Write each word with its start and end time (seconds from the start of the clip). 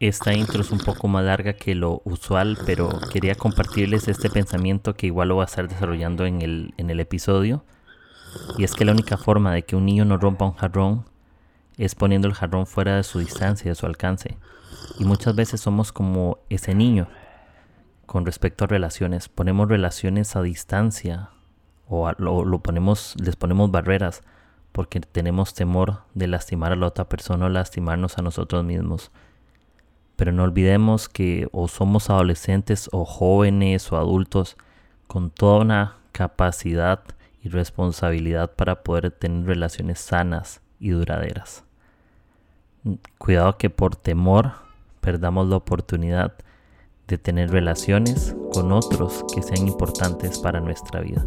esta 0.00 0.32
intro 0.32 0.60
es 0.60 0.70
un 0.70 0.78
poco 0.78 1.08
más 1.08 1.24
larga 1.24 1.54
que 1.54 1.74
lo 1.74 2.02
usual, 2.04 2.58
pero 2.64 2.88
quería 3.12 3.34
compartirles 3.34 4.06
este 4.08 4.30
pensamiento 4.30 4.94
que 4.94 5.06
igual 5.06 5.28
lo 5.28 5.34
voy 5.36 5.42
a 5.42 5.46
estar 5.46 5.68
desarrollando 5.68 6.24
en 6.24 6.42
el, 6.42 6.74
en 6.76 6.90
el 6.90 7.00
episodio. 7.00 7.64
Y 8.56 8.64
es 8.64 8.74
que 8.74 8.84
la 8.84 8.92
única 8.92 9.16
forma 9.16 9.52
de 9.52 9.62
que 9.62 9.74
un 9.74 9.86
niño 9.86 10.04
no 10.04 10.16
rompa 10.16 10.44
un 10.44 10.54
jarrón 10.54 11.04
es 11.78 11.94
poniendo 11.94 12.28
el 12.28 12.34
jarrón 12.34 12.66
fuera 12.66 12.96
de 12.96 13.02
su 13.02 13.18
distancia, 13.20 13.70
de 13.70 13.74
su 13.74 13.86
alcance. 13.86 14.36
Y 14.98 15.04
muchas 15.04 15.34
veces 15.34 15.60
somos 15.60 15.92
como 15.92 16.38
ese 16.48 16.74
niño 16.74 17.08
con 18.06 18.26
respecto 18.26 18.64
a 18.64 18.68
relaciones. 18.68 19.28
Ponemos 19.28 19.68
relaciones 19.68 20.34
a 20.36 20.42
distancia 20.42 21.30
o 21.88 22.10
lo, 22.18 22.58
ponemos, 22.60 23.14
les 23.22 23.36
ponemos 23.36 23.70
barreras 23.70 24.22
porque 24.72 25.00
tenemos 25.00 25.54
temor 25.54 26.02
de 26.14 26.26
lastimar 26.26 26.72
a 26.72 26.76
la 26.76 26.86
otra 26.86 27.08
persona 27.08 27.46
o 27.46 27.48
lastimarnos 27.48 28.18
a 28.18 28.22
nosotros 28.22 28.64
mismos. 28.64 29.10
Pero 30.18 30.32
no 30.32 30.42
olvidemos 30.42 31.08
que 31.08 31.46
o 31.52 31.68
somos 31.68 32.10
adolescentes 32.10 32.88
o 32.90 33.04
jóvenes 33.04 33.92
o 33.92 33.96
adultos 33.96 34.56
con 35.06 35.30
toda 35.30 35.60
una 35.60 35.96
capacidad 36.10 37.04
y 37.40 37.50
responsabilidad 37.50 38.50
para 38.56 38.82
poder 38.82 39.12
tener 39.12 39.46
relaciones 39.46 40.00
sanas 40.00 40.60
y 40.80 40.90
duraderas. 40.90 41.62
Cuidado 43.16 43.58
que 43.58 43.70
por 43.70 43.94
temor 43.94 44.54
perdamos 45.00 45.46
la 45.46 45.54
oportunidad 45.54 46.34
de 47.06 47.16
tener 47.16 47.52
relaciones 47.52 48.34
con 48.52 48.72
otros 48.72 49.24
que 49.32 49.40
sean 49.40 49.68
importantes 49.68 50.40
para 50.40 50.58
nuestra 50.58 51.00
vida. 51.00 51.24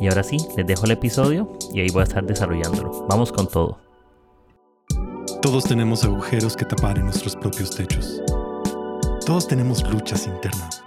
Y 0.00 0.08
ahora 0.08 0.22
sí, 0.22 0.38
les 0.56 0.66
dejo 0.66 0.86
el 0.86 0.92
episodio 0.92 1.52
y 1.74 1.80
ahí 1.80 1.90
voy 1.92 2.00
a 2.00 2.04
estar 2.04 2.24
desarrollándolo. 2.24 3.06
Vamos 3.10 3.30
con 3.30 3.46
todo. 3.46 3.89
Todos 5.42 5.64
tenemos 5.64 6.04
agujeros 6.04 6.54
que 6.54 6.66
tapar 6.66 6.98
en 6.98 7.06
nuestros 7.06 7.34
propios 7.34 7.70
techos. 7.70 8.20
Todos 9.24 9.48
tenemos 9.48 9.82
luchas 9.90 10.26
internas 10.26 10.84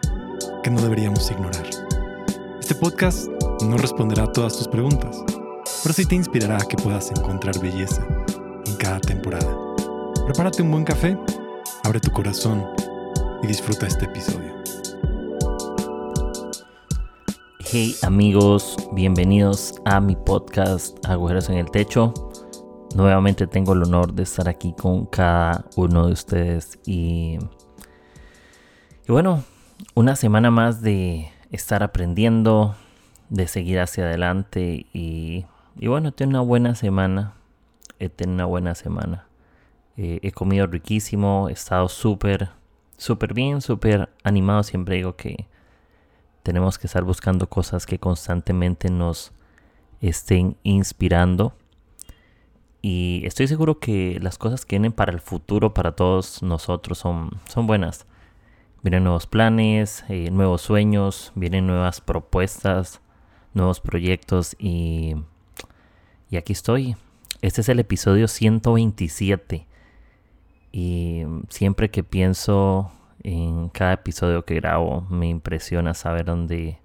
que 0.61 0.69
no 0.69 0.79
deberíamos 0.79 1.31
ignorar. 1.31 1.65
Este 2.59 2.75
podcast 2.75 3.29
no 3.65 3.77
responderá 3.77 4.25
a 4.25 4.31
todas 4.31 4.55
tus 4.55 4.67
preguntas, 4.67 5.23
pero 5.81 5.93
sí 5.95 6.05
te 6.05 6.13
inspirará 6.13 6.57
a 6.57 6.67
que 6.67 6.77
puedas 6.77 7.09
encontrar 7.09 7.59
belleza 7.59 8.05
en 8.67 8.75
cada 8.75 8.99
temporada. 8.99 9.57
Prepárate 10.23 10.61
un 10.61 10.69
buen 10.69 10.83
café, 10.83 11.17
abre 11.83 11.99
tu 11.99 12.11
corazón 12.11 12.63
y 13.41 13.47
disfruta 13.47 13.87
este 13.87 14.05
episodio. 14.05 14.53
Hey 17.59 17.95
amigos, 18.03 18.77
bienvenidos 18.91 19.81
a 19.85 19.99
mi 19.99 20.15
podcast 20.15 21.03
Agujeros 21.07 21.49
en 21.49 21.57
el 21.57 21.71
Techo. 21.71 22.13
Nuevamente 22.95 23.47
tengo 23.47 23.73
el 23.73 23.83
honor 23.83 24.13
de 24.13 24.23
estar 24.23 24.47
aquí 24.47 24.73
con 24.73 25.07
cada 25.07 25.65
uno 25.75 26.07
de 26.07 26.13
ustedes 26.13 26.79
y, 26.85 27.39
y 29.07 29.11
bueno, 29.11 29.43
una 29.95 30.15
semana 30.15 30.51
más 30.51 30.81
de 30.81 31.31
estar 31.51 31.81
aprendiendo, 31.81 32.75
de 33.29 33.47
seguir 33.47 33.79
hacia 33.79 34.03
adelante 34.03 34.85
y, 34.93 35.45
y 35.75 35.87
bueno, 35.87 36.11
tengo 36.11 36.29
una 36.31 36.41
buena 36.41 36.75
semana, 36.75 37.33
he 37.99 38.09
tenido 38.09 38.35
una 38.35 38.45
buena 38.45 38.75
semana. 38.75 39.27
Eh, 39.97 40.19
he 40.21 40.31
comido 40.31 40.67
riquísimo, 40.67 41.49
he 41.49 41.53
estado 41.53 41.89
súper, 41.89 42.49
súper 42.97 43.33
bien, 43.33 43.61
súper 43.61 44.09
animado. 44.23 44.63
Siempre 44.63 44.97
digo 44.97 45.15
que 45.15 45.47
tenemos 46.43 46.77
que 46.77 46.87
estar 46.87 47.03
buscando 47.03 47.47
cosas 47.47 47.85
que 47.85 47.99
constantemente 47.99 48.89
nos 48.89 49.31
estén 50.01 50.57
inspirando. 50.63 51.53
Y 52.85 53.21
estoy 53.25 53.47
seguro 53.47 53.79
que 53.79 54.19
las 54.21 54.37
cosas 54.37 54.65
que 54.65 54.75
vienen 54.75 54.91
para 54.91 55.13
el 55.13 55.21
futuro, 55.21 55.73
para 55.73 55.93
todos 55.93 56.43
nosotros, 56.43 56.97
son, 56.97 57.39
son 57.47 57.65
buenas. 57.65 58.05
Vienen 58.81 59.05
nuevos 59.05 59.25
planes, 59.25 60.03
eh, 60.09 60.29
nuevos 60.31 60.63
sueños, 60.63 61.31
vienen 61.33 61.65
nuevas 61.65 62.01
propuestas, 62.01 62.99
nuevos 63.53 63.79
proyectos 63.79 64.57
y, 64.59 65.15
y 66.29 66.35
aquí 66.35 66.51
estoy. 66.51 66.97
Este 67.41 67.61
es 67.61 67.69
el 67.69 67.79
episodio 67.79 68.27
127. 68.27 69.65
Y 70.73 71.23
siempre 71.47 71.89
que 71.89 72.03
pienso 72.03 72.91
en 73.23 73.69
cada 73.69 73.93
episodio 73.93 74.43
que 74.43 74.55
grabo, 74.55 75.07
me 75.09 75.29
impresiona 75.29 75.93
saber 75.93 76.25
dónde, 76.25 76.79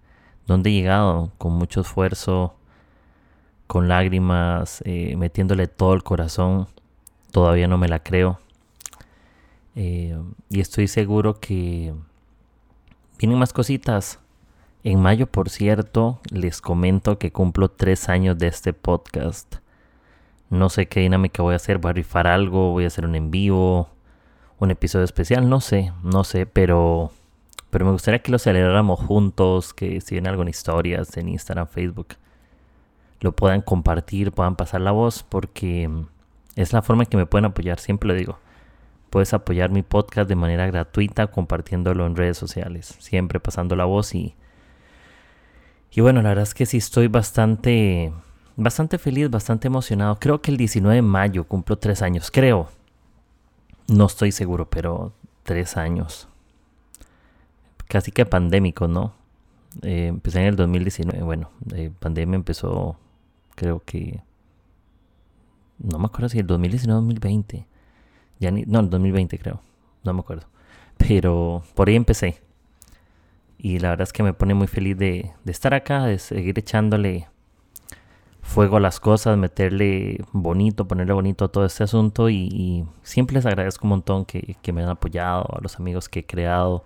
dónde 0.47 0.71
he 0.71 0.75
llegado, 0.75 1.33
con 1.39 1.55
mucho 1.55 1.81
esfuerzo, 1.81 2.55
con 3.69 3.87
lágrimas, 3.87 4.83
eh, 4.85 5.15
metiéndole 5.17 5.69
todo 5.69 5.95
el 5.95 6.03
corazón. 6.03 6.67
Todavía 7.31 7.69
no 7.69 7.79
me 7.79 7.87
la 7.87 8.03
creo. 8.03 8.41
Eh, 9.77 10.19
y 10.49 10.61
estoy 10.61 10.89
seguro 10.89 11.39
que 11.39 11.95
vienen 13.19 13.39
más 13.39 13.53
cositas. 13.53 14.19
En 14.83 15.01
mayo, 15.01 15.27
por 15.27 15.51
cierto, 15.51 16.19
les 16.33 16.61
comento 16.63 17.19
que 17.19 17.31
cumplo 17.31 17.71
tres 17.71 18.09
años 18.09 18.39
de 18.39 18.49
este 18.49 18.73
podcast. 18.73 19.57
No 20.49 20.71
sé 20.71 20.87
qué 20.87 21.01
dinámica 21.01 21.43
voy 21.43 21.53
a 21.53 21.57
hacer. 21.57 21.77
Voy 21.77 21.91
a 21.91 21.93
rifar 21.93 22.27
algo, 22.27 22.71
voy 22.71 22.85
a 22.85 22.87
hacer 22.87 23.05
un 23.05 23.15
en 23.17 23.31
vivo, 23.31 23.91
un 24.59 24.71
episodio 24.71 25.05
especial. 25.05 25.47
No 25.47 25.61
sé, 25.61 25.93
no 26.03 26.25
sé, 26.25 26.47
pero, 26.47 27.13
pero 27.69 27.85
me 27.85 27.93
gustaría 27.93 28.23
que 28.23 28.33
lo 28.33 28.39
celebráramos 28.39 28.99
juntos. 28.99 29.75
Que 29.75 30.01
si 30.01 30.15
ven 30.15 30.27
algo 30.27 30.41
en 30.41 30.49
historias 30.49 31.15
en 31.19 31.29
Instagram, 31.29 31.67
Facebook, 31.67 32.15
lo 33.21 33.33
puedan 33.33 33.63
compartir, 33.63 34.33
puedan 34.33 34.57
pasar 34.57 34.81
la 34.81 34.93
voz, 34.93 35.23
porque 35.23 35.91
es 36.57 36.73
la 36.73 36.83
forma 36.83 37.05
en 37.05 37.09
que 37.09 37.17
me 37.17 37.27
pueden 37.27 37.47
apoyar. 37.47 37.81
Siempre 37.81 38.09
lo 38.09 38.15
digo. 38.15 38.39
Puedes 39.11 39.33
apoyar 39.33 39.71
mi 39.71 39.83
podcast 39.83 40.29
de 40.29 40.37
manera 40.37 40.67
gratuita 40.67 41.29
compartiéndolo 41.29 42.07
en 42.07 42.17
redes 42.17 42.37
sociales. 42.37 42.97
Siempre 42.99 43.41
pasando 43.41 43.75
la 43.77 43.85
voz 43.85 44.15
y. 44.15 44.35
Y 45.91 46.01
bueno, 46.01 46.21
la 46.21 46.31
verdad 46.31 46.43
es 46.43 46.55
que 46.55 46.67
sí 46.67 46.77
estoy 46.77 47.09
bastante. 47.09 48.13
Bastante 48.57 48.99
feliz, 48.99 49.31
bastante 49.31 49.69
emocionado. 49.69 50.19
Creo 50.19 50.43
que 50.43 50.51
el 50.51 50.57
19 50.57 50.97
de 50.97 51.03
mayo 51.03 51.45
cumplo 51.45 51.79
tres 51.79 52.03
años. 52.03 52.31
Creo. 52.31 52.69
No 53.87 54.07
estoy 54.07 54.33
seguro, 54.33 54.69
pero 54.69 55.13
tres 55.45 55.77
años. 55.77 56.29
Casi 57.87 58.13
que 58.13 58.27
pandémico, 58.27 58.87
¿no? 58.87 59.15
Eh, 59.83 60.09
empecé 60.09 60.41
en 60.41 60.47
el 60.47 60.57
2019. 60.57 61.23
Bueno, 61.23 61.51
eh, 61.73 61.91
pandemia 61.99 62.37
empezó 62.37 62.99
creo 63.59 63.83
que... 63.85 64.23
No 65.79 65.99
me 65.99 66.07
acuerdo 66.07 66.29
si 66.29 66.39
el 66.39 66.47
2019 66.47 66.97
o 66.97 67.03
2020. 67.03 67.67
Ya 68.39 68.51
no, 68.51 68.81
el 68.81 68.91
2020 68.91 69.39
creo. 69.39 69.61
No 70.05 70.13
me 70.13 70.21
acuerdo. 70.21 70.47
Pero 70.97 71.63
por 71.75 71.89
ahí 71.89 71.97
empecé. 71.97 72.41
Y 73.59 73.81
la 73.81 73.91
verdad 73.91 74.05
es 74.05 74.13
que 74.13 74.23
me 74.23 74.33
pone 74.33 74.55
muy 74.55 74.69
feliz 74.69 74.97
de, 74.97 75.33
estar 75.47 75.75
acá, 75.75 76.05
de 76.07 76.19
seguir 76.19 76.59
echándole 76.59 77.29
fuego 78.43 78.77
a 78.77 78.81
las 78.81 79.01
cosas, 79.01 79.37
meterle 79.37 80.25
bonito, 80.33 80.87
ponerle 80.87 81.13
bonito 81.13 81.45
a 81.45 81.49
todo 81.49 81.65
este 81.65 81.85
asunto. 81.85 82.31
Y, 82.31 82.87
siempre 83.03 83.35
les 83.35 83.47
agradezco 83.47 83.87
un 83.87 83.91
montón 83.91 84.25
que, 84.25 84.57
que, 84.63 84.73
me 84.73 84.83
han 84.83 84.89
apoyado, 84.89 85.47
a 85.57 85.61
los 85.61 85.77
amigos 85.77 86.09
que 86.09 86.21
he 86.21 86.27
creado. 86.27 86.85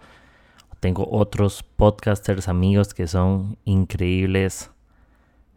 Tengo 0.81 1.07
otros 1.11 1.63
podcasters, 1.63 2.49
amigos 2.49 2.95
que 2.95 3.07
son 3.07 3.59
increíbles. 3.65 4.71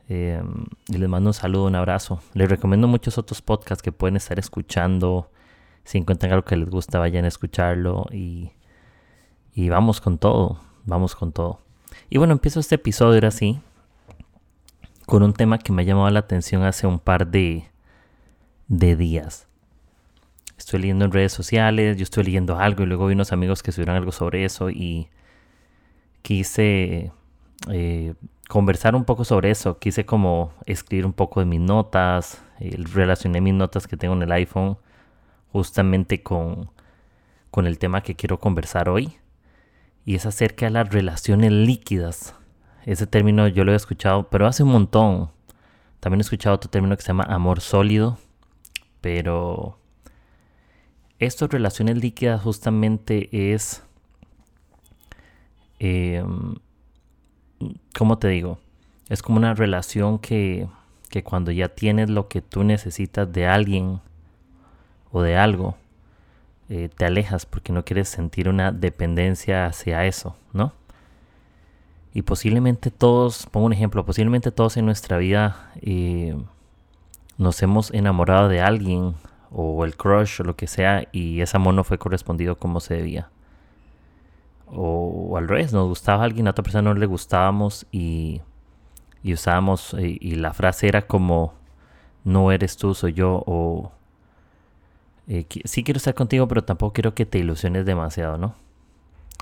Eh, 0.08 0.42
y 0.88 0.98
les 0.98 1.10
mando 1.10 1.30
un 1.30 1.34
saludo, 1.34 1.66
un 1.66 1.76
abrazo. 1.76 2.22
Les 2.34 2.50
recomiendo 2.50 2.88
muchos 2.88 3.18
otros 3.18 3.42
podcasts 3.42 3.82
que 3.82 3.92
pueden 3.92 4.16
estar 4.16 4.40
escuchando. 4.40 5.30
Si 5.84 5.98
encuentran 5.98 6.32
algo 6.32 6.46
que 6.46 6.58
les 6.58 6.70
gusta, 6.70 7.00
vayan 7.00 7.26
a 7.26 7.28
escucharlo. 7.28 8.06
Y, 8.12 8.52
y 9.54 9.70
vamos 9.70 10.02
con 10.02 10.18
todo. 10.18 10.60
Vamos 10.86 11.16
con 11.16 11.32
todo. 11.32 11.60
Y 12.10 12.18
bueno, 12.18 12.34
empiezo 12.34 12.60
este 12.60 12.76
episodio 12.76 13.16
ahora 13.16 13.32
sí. 13.32 13.60
Con 15.06 15.24
un 15.24 15.34
tema 15.34 15.58
que 15.60 15.72
me 15.72 15.82
ha 15.84 15.86
llamado 15.86 16.10
la 16.10 16.20
atención 16.20 16.64
hace 16.64 16.88
un 16.88 17.00
par 17.00 17.28
de, 17.28 17.70
de 18.68 18.96
días. 18.96 19.48
Estoy 20.58 20.82
leyendo 20.82 21.06
en 21.06 21.12
redes 21.12 21.34
sociales, 21.34 21.98
yo 21.98 22.04
estoy 22.04 22.24
leyendo 22.24 22.58
algo 22.58 22.84
y 22.84 22.86
luego 22.86 23.08
vi 23.08 23.14
unos 23.14 23.34
amigos 23.34 23.62
que 23.62 23.72
subieron 23.72 23.96
algo 23.96 24.12
sobre 24.12 24.46
eso 24.46 24.70
y 24.70 25.10
quise 26.22 27.12
eh, 27.70 28.14
conversar 28.48 28.96
un 28.96 29.06
poco 29.06 29.26
sobre 29.26 29.52
eso. 29.52 29.80
Quise 29.80 30.06
como 30.06 30.54
escribir 30.66 31.06
un 31.06 31.14
poco 31.14 31.40
de 31.40 31.46
mis 31.46 31.60
notas. 31.60 32.42
Eh, 32.60 32.76
relacioné 32.94 33.42
mis 33.42 33.54
notas 33.54 33.88
que 33.88 33.98
tengo 33.98 34.14
en 34.14 34.24
el 34.24 34.32
iPhone 34.32 34.78
justamente 35.52 36.22
con, 36.22 36.70
con 37.52 37.66
el 37.66 37.80
tema 37.80 38.02
que 38.02 38.16
quiero 38.16 38.40
conversar 38.40 38.90
hoy. 38.90 39.18
Y 40.06 40.16
es 40.16 40.26
acerca 40.26 40.66
de 40.68 40.72
las 40.72 40.90
relaciones 40.90 41.52
líquidas. 41.52 42.36
Ese 42.86 43.08
término 43.08 43.48
yo 43.48 43.64
lo 43.64 43.74
he 43.74 43.76
escuchado, 43.76 44.30
pero 44.30 44.46
hace 44.46 44.64
un 44.64 44.72
montón. 44.72 45.32
También 46.00 46.20
he 46.20 46.22
escuchado 46.22 46.56
otro 46.56 46.70
término 46.70 46.96
que 46.96 47.02
se 47.02 47.08
llama 47.08 47.24
amor 47.24 47.62
sólido. 47.62 48.18
Pero 49.02 49.80
estas 51.20 51.50
relaciones 51.50 51.98
líquidas 51.98 52.42
justamente 52.42 53.54
es... 53.54 53.84
Eh, 55.80 56.24
¿cómo 57.98 58.18
te 58.18 58.28
digo? 58.28 58.58
Es 59.10 59.22
como 59.22 59.38
una 59.38 59.54
relación 59.54 60.20
que, 60.20 60.68
que 61.10 61.24
cuando 61.24 61.52
ya 61.52 61.70
tienes 61.70 62.10
lo 62.10 62.28
que 62.28 62.42
tú 62.42 62.64
necesitas 62.64 63.32
de 63.32 63.48
alguien 63.48 64.00
o 65.12 65.22
de 65.22 65.38
algo, 65.38 65.76
eh, 66.70 66.90
te 66.96 67.06
alejas 67.06 67.46
porque 67.46 67.72
no 67.72 67.86
quieres 67.86 68.10
sentir 68.10 68.50
una 68.50 68.72
dependencia 68.72 69.68
hacia 69.68 70.06
eso, 70.06 70.36
¿no? 70.54 70.74
Y 72.14 72.24
posiblemente 72.24 72.92
todos, 72.92 73.46
pongo 73.52 73.68
un 73.68 73.74
ejemplo, 73.74 74.06
posiblemente 74.06 74.52
todos 74.52 74.78
en 74.78 74.86
nuestra 74.86 75.18
vida 75.18 75.72
eh, 75.82 76.36
nos 77.38 77.62
hemos 77.62 77.92
enamorado 77.94 78.48
de 78.48 78.62
alguien 78.62 79.16
o 79.52 79.86
el 79.86 79.96
crush 79.96 80.42
o 80.42 80.44
lo 80.44 80.56
que 80.56 80.68
sea 80.68 81.08
y 81.12 81.42
ese 81.42 81.58
amor 81.58 81.74
no 81.74 81.84
fue 81.84 81.98
correspondido 81.98 82.58
como 82.58 82.80
se 82.80 82.96
debía. 82.96 83.30
O, 84.68 85.38
al 85.38 85.48
revés, 85.48 85.74
nos 85.74 85.88
gustaba 85.88 86.24
alguien, 86.24 86.48
a 86.48 86.52
otra 86.52 86.64
persona 86.64 86.94
no 86.94 87.00
le 87.00 87.06
gustábamos 87.06 87.86
y, 87.92 88.42
y 89.24 89.34
usábamos 89.34 89.96
y, 90.00 90.18
y 90.22 90.36
la 90.36 90.54
frase 90.54 90.88
era 90.88 91.04
como 91.04 91.54
no 92.24 92.52
eres 92.52 92.76
tú, 92.76 92.94
soy 92.96 93.14
yo 93.14 93.44
o 93.46 93.92
eh, 95.28 95.46
sí 95.64 95.84
quiero 95.84 95.98
estar 95.98 96.14
contigo, 96.14 96.48
pero 96.48 96.64
tampoco 96.64 96.94
quiero 96.94 97.16
que 97.16 97.26
te 97.26 97.40
ilusiones 97.40 97.86
demasiado, 97.86 98.38
¿no? 98.38 98.56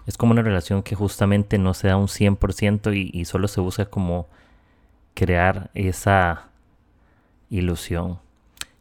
Es 0.06 0.18
como 0.18 0.34
una 0.34 0.42
relación 0.42 0.84
que 0.84 0.96
justamente 0.96 1.58
no 1.58 1.74
se 1.74 1.88
da 1.88 1.98
un 1.98 2.08
100% 2.08 2.96
y, 2.96 3.10
y 3.18 3.26
solo 3.26 3.48
se 3.48 3.62
busca 3.62 3.86
como 3.86 4.28
crear 5.14 5.70
esa 5.74 6.50
ilusión. 7.50 8.20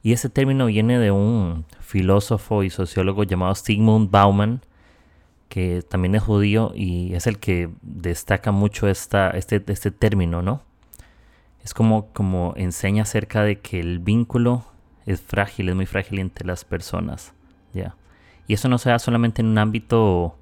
Y 0.02 0.12
ese 0.12 0.28
término 0.28 0.66
viene 0.66 0.98
de 0.98 1.12
un 1.12 1.64
filósofo 1.80 2.64
y 2.64 2.70
sociólogo 2.70 3.22
llamado 3.22 3.54
Sigmund 3.54 4.10
Bauman, 4.10 4.60
que 5.52 5.82
también 5.82 6.14
es 6.14 6.22
judío 6.22 6.72
y 6.74 7.12
es 7.12 7.26
el 7.26 7.38
que 7.38 7.68
destaca 7.82 8.52
mucho 8.52 8.88
esta, 8.88 9.28
este, 9.32 9.62
este 9.66 9.90
término, 9.90 10.40
¿no? 10.40 10.62
Es 11.62 11.74
como, 11.74 12.06
como 12.14 12.54
enseña 12.56 13.02
acerca 13.02 13.42
de 13.42 13.60
que 13.60 13.78
el 13.78 13.98
vínculo 13.98 14.64
es 15.04 15.20
frágil, 15.20 15.68
es 15.68 15.74
muy 15.74 15.84
frágil 15.84 16.20
entre 16.20 16.46
las 16.46 16.64
personas. 16.64 17.34
¿ya? 17.74 17.96
Y 18.46 18.54
eso 18.54 18.70
no 18.70 18.78
se 18.78 18.88
da 18.88 18.98
solamente 18.98 19.42
en 19.42 19.48
un 19.48 19.58
ámbito 19.58 20.38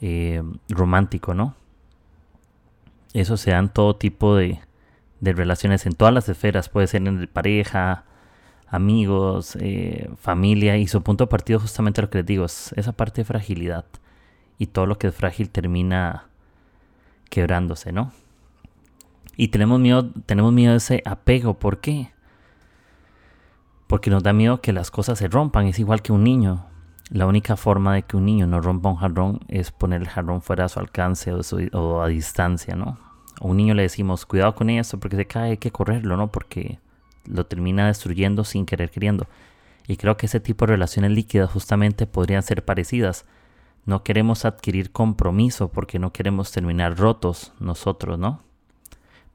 eh, 0.00 0.42
romántico, 0.68 1.32
¿no? 1.32 1.54
Eso 3.12 3.36
se 3.36 3.52
da 3.52 3.58
en 3.58 3.68
todo 3.68 3.94
tipo 3.94 4.34
de, 4.34 4.58
de, 5.20 5.32
relaciones, 5.34 5.86
en 5.86 5.92
todas 5.92 6.12
las 6.12 6.28
esferas. 6.28 6.68
Puede 6.68 6.88
ser 6.88 7.06
en 7.06 7.28
pareja, 7.28 8.06
amigos, 8.66 9.56
eh, 9.60 10.10
familia. 10.16 10.78
Y 10.78 10.88
su 10.88 11.00
punto 11.00 11.26
de 11.26 11.28
partido 11.28 11.60
justamente 11.60 12.02
lo 12.02 12.10
que 12.10 12.18
les 12.18 12.26
digo 12.26 12.44
es 12.44 12.72
esa 12.76 12.90
parte 12.90 13.20
de 13.20 13.24
fragilidad. 13.24 13.84
Y 14.60 14.68
todo 14.68 14.86
lo 14.86 14.96
que 14.96 15.08
es 15.08 15.14
frágil 15.16 15.50
termina 15.50 16.26
quebrándose, 17.30 17.90
¿no? 17.90 18.12
Y 19.36 19.48
tenemos 19.48 19.80
miedo, 19.80 20.08
tenemos 20.26 20.52
miedo 20.52 20.70
de 20.70 20.78
ese 20.78 21.02
apego. 21.04 21.54
¿Por 21.54 21.80
qué? 21.80 22.12
porque 23.90 24.08
nos 24.08 24.22
da 24.22 24.32
miedo 24.32 24.60
que 24.60 24.72
las 24.72 24.92
cosas 24.92 25.18
se 25.18 25.26
rompan. 25.26 25.66
Es 25.66 25.80
igual 25.80 26.00
que 26.00 26.12
un 26.12 26.22
niño. 26.22 26.64
La 27.10 27.26
única 27.26 27.56
forma 27.56 27.92
de 27.92 28.02
que 28.02 28.16
un 28.16 28.24
niño 28.24 28.46
no 28.46 28.60
rompa 28.60 28.88
un 28.88 28.94
jarrón 28.94 29.40
es 29.48 29.72
poner 29.72 30.00
el 30.00 30.08
jarrón 30.08 30.42
fuera 30.42 30.66
a 30.66 30.68
su 30.68 30.78
alcance 30.78 31.32
o, 31.32 32.00
a 32.00 32.06
distancia, 32.06 32.76
¿no? 32.76 32.98
A 33.40 33.46
un 33.48 33.56
niño 33.56 33.74
le 33.74 33.82
decimos, 33.82 34.26
cuidado 34.26 34.54
con 34.54 34.70
eso 34.70 35.00
porque 35.00 35.16
se 35.16 35.26
cae, 35.26 35.50
hay 35.50 35.56
que 35.56 35.72
correrlo, 35.72 36.16
¿no? 36.16 36.30
Porque 36.30 36.78
lo 37.26 37.46
termina 37.46 37.88
destruyendo 37.88 38.44
sin 38.44 38.64
querer 38.64 38.92
queriendo. 38.92 39.26
Y 39.88 39.96
creo 39.96 40.16
que 40.16 40.26
ese 40.26 40.38
tipo 40.38 40.66
de 40.66 40.74
relaciones 40.74 41.10
líquidas 41.10 41.50
justamente 41.50 42.06
podrían 42.06 42.44
ser 42.44 42.64
parecidas. 42.64 43.24
No 43.86 44.02
queremos 44.02 44.44
adquirir 44.44 44.92
compromiso 44.92 45.70
porque 45.72 45.98
no 45.98 46.12
queremos 46.12 46.52
terminar 46.52 46.96
rotos 46.98 47.52
nosotros, 47.60 48.18
¿no? 48.18 48.42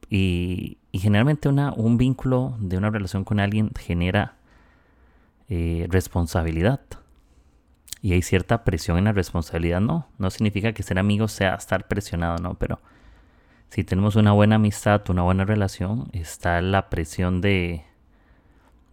Y, 0.08 0.78
generalmente 0.92 1.48
una, 1.48 1.72
un 1.74 1.98
vínculo 1.98 2.56
de 2.58 2.78
una 2.78 2.90
relación 2.90 3.24
con 3.24 3.38
alguien 3.38 3.70
genera 3.78 4.36
eh, 5.48 5.86
responsabilidad. 5.90 6.80
Y 8.00 8.12
hay 8.12 8.22
cierta 8.22 8.64
presión 8.64 8.98
en 8.98 9.04
la 9.04 9.12
responsabilidad, 9.12 9.80
no. 9.80 10.08
No 10.18 10.30
significa 10.30 10.72
que 10.72 10.82
ser 10.82 10.98
amigos 10.98 11.32
sea 11.32 11.54
estar 11.54 11.88
presionado, 11.88 12.38
no, 12.38 12.54
pero 12.54 12.80
si 13.68 13.84
tenemos 13.84 14.16
una 14.16 14.32
buena 14.32 14.56
amistad, 14.56 15.02
una 15.10 15.22
buena 15.22 15.44
relación, 15.44 16.08
está 16.12 16.60
la 16.62 16.88
presión 16.88 17.40
de, 17.40 17.84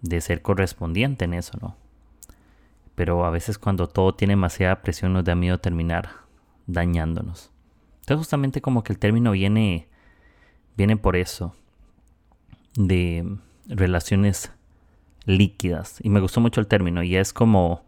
de 0.01 0.19
ser 0.19 0.41
correspondiente 0.41 1.25
en 1.25 1.35
eso, 1.35 1.57
¿no? 1.61 1.77
Pero 2.95 3.25
a 3.25 3.29
veces 3.29 3.57
cuando 3.57 3.87
todo 3.87 4.13
tiene 4.13 4.33
demasiada 4.33 4.81
presión 4.81 5.13
nos 5.13 5.23
da 5.23 5.35
miedo 5.35 5.59
terminar 5.59 6.11
dañándonos. 6.67 7.51
Entonces 8.01 8.17
justamente 8.17 8.61
como 8.61 8.83
que 8.83 8.93
el 8.93 8.99
término 8.99 9.31
viene, 9.31 9.87
viene 10.77 10.97
por 10.97 11.15
eso, 11.15 11.55
de 12.75 13.37
relaciones 13.67 14.51
líquidas. 15.25 15.99
Y 16.03 16.09
me 16.09 16.19
gustó 16.19 16.41
mucho 16.41 16.61
el 16.61 16.67
término. 16.67 17.03
Y 17.03 17.15
es 17.15 17.33
como. 17.33 17.83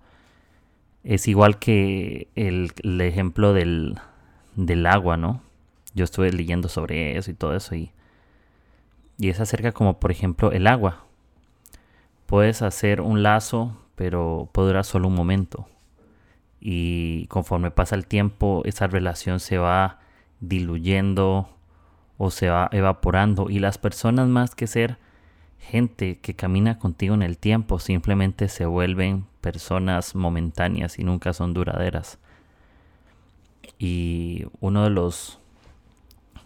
Es 1.04 1.28
igual 1.28 1.60
que 1.60 2.30
el, 2.34 2.72
ejemplo 3.00 3.54
del, 3.54 4.00
del, 4.56 4.86
agua, 4.88 5.18
¿no? 5.18 5.42
Yo 5.94 6.04
estuve 6.04 6.32
leyendo 6.32 6.68
sobre 6.68 7.16
eso 7.16 7.30
y 7.30 7.36
todo 7.36 7.56
eso. 7.56 7.76
Y, 7.76 7.92
y 9.20 9.30
es 9.30 9.40
acerca 9.40 9.72
como, 9.72 10.00
por 10.00 10.12
ejemplo, 10.12 10.52
el 10.52 10.66
agua. 10.66 11.06
Puedes 12.26 12.64
hacer 12.64 13.02
un 13.02 13.22
lazo, 13.22 13.78
pero 13.96 14.50
puede 14.52 14.70
durar 14.70 14.86
solo 14.86 15.08
un 15.08 15.16
momento. 15.16 15.68
Y 16.60 17.28
conforme 17.28 17.72
pasa 17.72 17.96
el 17.96 18.08
tiempo, 18.08 18.62
esa 18.66 18.88
relación 18.88 19.40
se 19.40 19.58
va 19.58 20.00
diluyendo 20.40 21.50
o 22.18 22.32
se 22.32 22.50
va 22.50 22.70
evaporando. 22.72 23.50
Y 23.50 23.60
las 23.60 23.78
personas 23.78 24.28
más 24.28 24.56
que 24.56 24.68
ser 24.68 24.98
gente 25.60 26.20
que 26.20 26.36
camina 26.36 26.78
contigo 26.80 27.16
en 27.16 27.24
el 27.24 27.38
tiempo 27.38 27.80
simplemente 27.80 28.48
se 28.50 28.66
vuelven 28.66 29.26
personas 29.42 30.16
momentáneas 30.16 31.00
y 31.00 31.04
nunca 31.04 31.34
son 31.34 31.54
duraderas. 31.54 32.20
Y 33.78 34.46
uno 34.60 34.84
de 34.84 34.90
los 34.90 35.40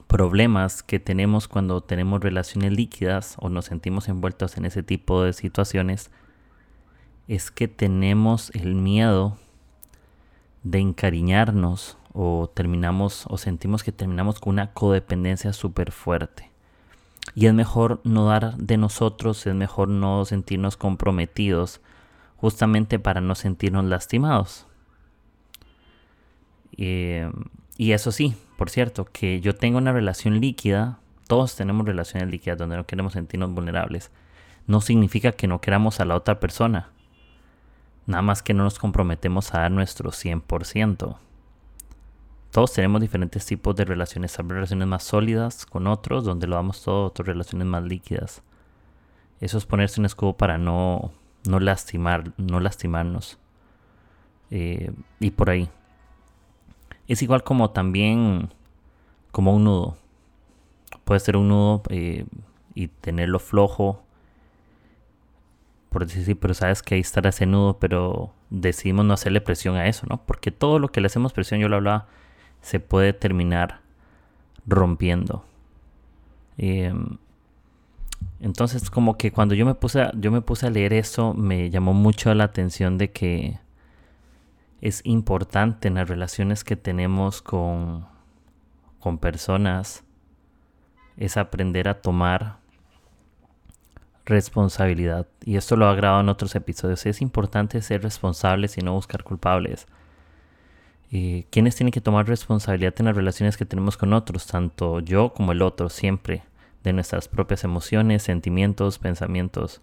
problemas 0.07 0.81
que 0.81 0.99
tenemos 0.99 1.47
cuando 1.47 1.81
tenemos 1.81 2.21
relaciones 2.21 2.71
líquidas 2.71 3.35
o 3.37 3.49
nos 3.49 3.65
sentimos 3.65 4.09
envueltos 4.09 4.57
en 4.57 4.65
ese 4.65 4.81
tipo 4.81 5.21
de 5.23 5.33
situaciones 5.33 6.09
es 7.29 7.51
que 7.51 7.67
tenemos 7.67 8.49
el 8.55 8.73
miedo 8.73 9.37
de 10.63 10.79
encariñarnos 10.79 11.95
o 12.11 12.49
terminamos 12.51 13.25
o 13.29 13.37
sentimos 13.37 13.83
que 13.83 13.91
terminamos 13.91 14.39
con 14.39 14.53
una 14.53 14.73
codependencia 14.73 15.53
súper 15.53 15.91
fuerte. 15.91 16.49
Y 17.35 17.45
es 17.45 17.53
mejor 17.53 18.01
no 18.03 18.25
dar 18.25 18.57
de 18.57 18.77
nosotros, 18.77 19.45
es 19.45 19.53
mejor 19.53 19.89
no 19.89 20.25
sentirnos 20.25 20.75
comprometidos, 20.75 21.81
justamente 22.35 22.97
para 22.97 23.21
no 23.21 23.35
sentirnos 23.35 23.85
lastimados. 23.85 24.65
Eh, 26.77 27.31
y 27.77 27.91
eso 27.91 28.11
sí, 28.11 28.35
por 28.57 28.71
cierto, 28.71 29.05
que 29.05 29.39
yo 29.39 29.53
tengo 29.53 29.77
una 29.77 29.93
relación 29.93 30.41
líquida, 30.41 30.97
todos 31.27 31.55
tenemos 31.55 31.85
relaciones 31.85 32.27
líquidas 32.31 32.57
donde 32.57 32.77
no 32.77 32.87
queremos 32.87 33.13
sentirnos 33.13 33.53
vulnerables, 33.53 34.09
no 34.65 34.81
significa 34.81 35.31
que 35.33 35.47
no 35.47 35.61
queramos 35.61 35.99
a 35.99 36.05
la 36.05 36.15
otra 36.15 36.39
persona. 36.39 36.89
Nada 38.09 38.21
más 38.21 38.43
que 38.43 38.53
no 38.53 38.63
nos 38.63 38.77
comprometemos 38.77 39.53
a 39.53 39.59
dar 39.59 39.71
nuestro 39.71 40.11
100% 40.11 41.17
todos 42.51 42.73
tenemos 42.73 42.99
diferentes 43.01 43.45
tipos 43.45 43.75
de 43.75 43.85
relaciones. 43.85 44.37
Hay 44.39 44.45
relaciones 44.47 44.87
más 44.87 45.03
sólidas 45.03 45.65
con 45.65 45.87
otros, 45.87 46.23
donde 46.23 46.47
lo 46.47 46.55
damos 46.55 46.81
todo, 46.81 47.05
otras 47.05 47.27
relaciones 47.27 47.67
más 47.67 47.83
líquidas. 47.83 48.41
Eso 49.39 49.57
es 49.57 49.65
ponerse 49.65 50.01
un 50.01 50.05
escudo 50.05 50.33
para 50.33 50.57
no, 50.57 51.11
no 51.47 51.59
lastimar, 51.59 52.33
no 52.37 52.59
lastimarnos. 52.59 53.37
Eh, 54.49 54.91
y 55.19 55.31
por 55.31 55.51
ahí. 55.51 55.69
Es 57.07 57.21
igual 57.21 57.43
como 57.43 57.69
también 57.69 58.49
como 59.31 59.55
un 59.55 59.65
nudo. 59.65 59.97
Puede 61.03 61.19
ser 61.19 61.37
un 61.37 61.49
nudo 61.49 61.83
eh, 61.89 62.25
y 62.73 62.87
tenerlo 62.87 63.39
flojo. 63.39 64.03
Por 65.99 66.07
decir, 66.07 66.23
sí, 66.23 66.33
pero 66.33 66.53
sabes 66.53 66.81
que 66.81 66.95
ahí 66.95 67.01
estará 67.01 67.27
ese 67.27 67.45
nudo, 67.45 67.77
pero 67.77 68.33
decidimos 68.49 69.03
no 69.03 69.13
hacerle 69.13 69.41
presión 69.41 69.75
a 69.75 69.87
eso, 69.87 70.07
¿no? 70.09 70.25
Porque 70.25 70.49
todo 70.49 70.79
lo 70.79 70.93
que 70.93 71.01
le 71.01 71.07
hacemos 71.07 71.33
presión, 71.33 71.59
yo 71.59 71.67
lo 71.67 71.75
hablaba 71.75 72.07
se 72.61 72.79
puede 72.79 73.11
terminar 73.11 73.81
rompiendo. 74.65 75.43
Em, 76.57 77.17
entonces 78.39 78.89
como 78.89 79.17
que 79.17 79.33
cuando 79.33 79.55
yo 79.55 79.65
me 79.65 79.75
puse 79.75 80.03
a, 80.03 80.13
yo 80.15 80.31
me 80.31 80.39
puse 80.39 80.67
a 80.67 80.69
leer 80.69 80.93
eso 80.93 81.33
me 81.33 81.69
llamó 81.69 81.93
mucho 81.93 82.33
la 82.33 82.45
atención 82.45 82.97
de 82.97 83.11
que 83.11 83.59
es 84.79 85.01
importante 85.03 85.89
en 85.89 85.95
las 85.95 86.07
relaciones 86.07 86.63
que 86.63 86.77
tenemos 86.77 87.41
con, 87.41 88.05
con 89.01 89.17
personas 89.17 90.05
es 91.17 91.35
aprender 91.35 91.89
a 91.89 91.99
tomar 92.01 92.59
responsabilidad. 94.29 95.27
Y 95.43 95.57
esto 95.57 95.75
lo 95.75 95.87
ha 95.87 95.95
grabado 95.95 96.21
en 96.21 96.29
otros 96.29 96.55
episodios. 96.55 97.05
Es 97.05 97.21
importante 97.21 97.81
ser 97.81 98.03
responsables 98.03 98.77
y 98.77 98.81
no 98.81 98.93
buscar 98.93 99.23
culpables. 99.23 99.87
Eh, 101.11 101.45
¿Quiénes 101.49 101.75
tienen 101.75 101.91
que 101.91 102.01
tomar 102.01 102.27
responsabilidad 102.27 102.93
en 102.99 103.07
las 103.07 103.15
relaciones 103.15 103.57
que 103.57 103.65
tenemos 103.65 103.97
con 103.97 104.13
otros? 104.13 104.47
Tanto 104.47 104.99
yo 104.99 105.33
como 105.33 105.51
el 105.51 105.61
otro, 105.61 105.89
siempre. 105.89 106.43
De 106.83 106.93
nuestras 106.93 107.27
propias 107.27 107.65
emociones, 107.65 108.23
sentimientos, 108.23 108.99
pensamientos. 108.99 109.81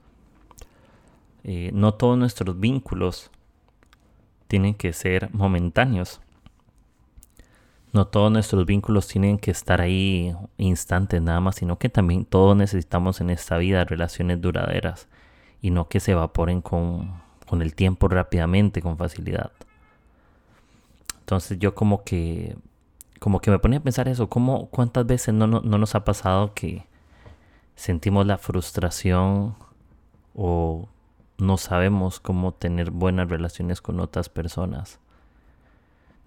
Eh, 1.44 1.70
no 1.74 1.94
todos 1.94 2.16
nuestros 2.16 2.58
vínculos 2.58 3.30
tienen 4.48 4.74
que 4.74 4.92
ser 4.92 5.28
momentáneos. 5.34 6.20
No 7.92 8.06
todos 8.06 8.30
nuestros 8.30 8.66
vínculos 8.66 9.08
tienen 9.08 9.38
que 9.38 9.50
estar 9.50 9.80
ahí 9.80 10.34
instantes 10.58 11.22
nada 11.22 11.40
más, 11.40 11.56
sino 11.56 11.78
que 11.78 11.88
también 11.88 12.24
todos 12.24 12.56
necesitamos 12.56 13.20
en 13.20 13.30
esta 13.30 13.56
vida 13.58 13.84
relaciones 13.84 14.40
duraderas 14.40 15.08
y 15.62 15.70
no 15.70 15.88
que 15.88 16.00
se 16.00 16.12
evaporen 16.12 16.60
con, 16.60 17.22
con 17.46 17.62
el 17.62 17.74
tiempo 17.74 18.08
rápidamente, 18.08 18.82
con 18.82 18.98
facilidad. 18.98 19.50
Entonces 21.20 21.58
yo 21.58 21.74
como 21.74 22.04
que 22.04 22.56
como 23.18 23.40
que 23.40 23.50
me 23.50 23.58
ponía 23.58 23.78
a 23.78 23.82
pensar 23.82 24.08
eso, 24.08 24.28
¿cómo, 24.28 24.66
¿cuántas 24.66 25.06
veces 25.06 25.34
no, 25.34 25.46
no, 25.46 25.60
nos 25.60 25.94
ha 25.94 26.04
pasado 26.04 26.52
que 26.54 26.86
sentimos 27.74 28.26
la 28.26 28.38
frustración 28.38 29.54
o 30.34 30.88
no 31.38 31.56
sabemos 31.56 32.20
cómo 32.20 32.52
tener 32.52 32.90
buenas 32.90 33.28
relaciones 33.28 33.80
con 33.80 34.00
otras 34.00 34.28
personas? 34.28 35.00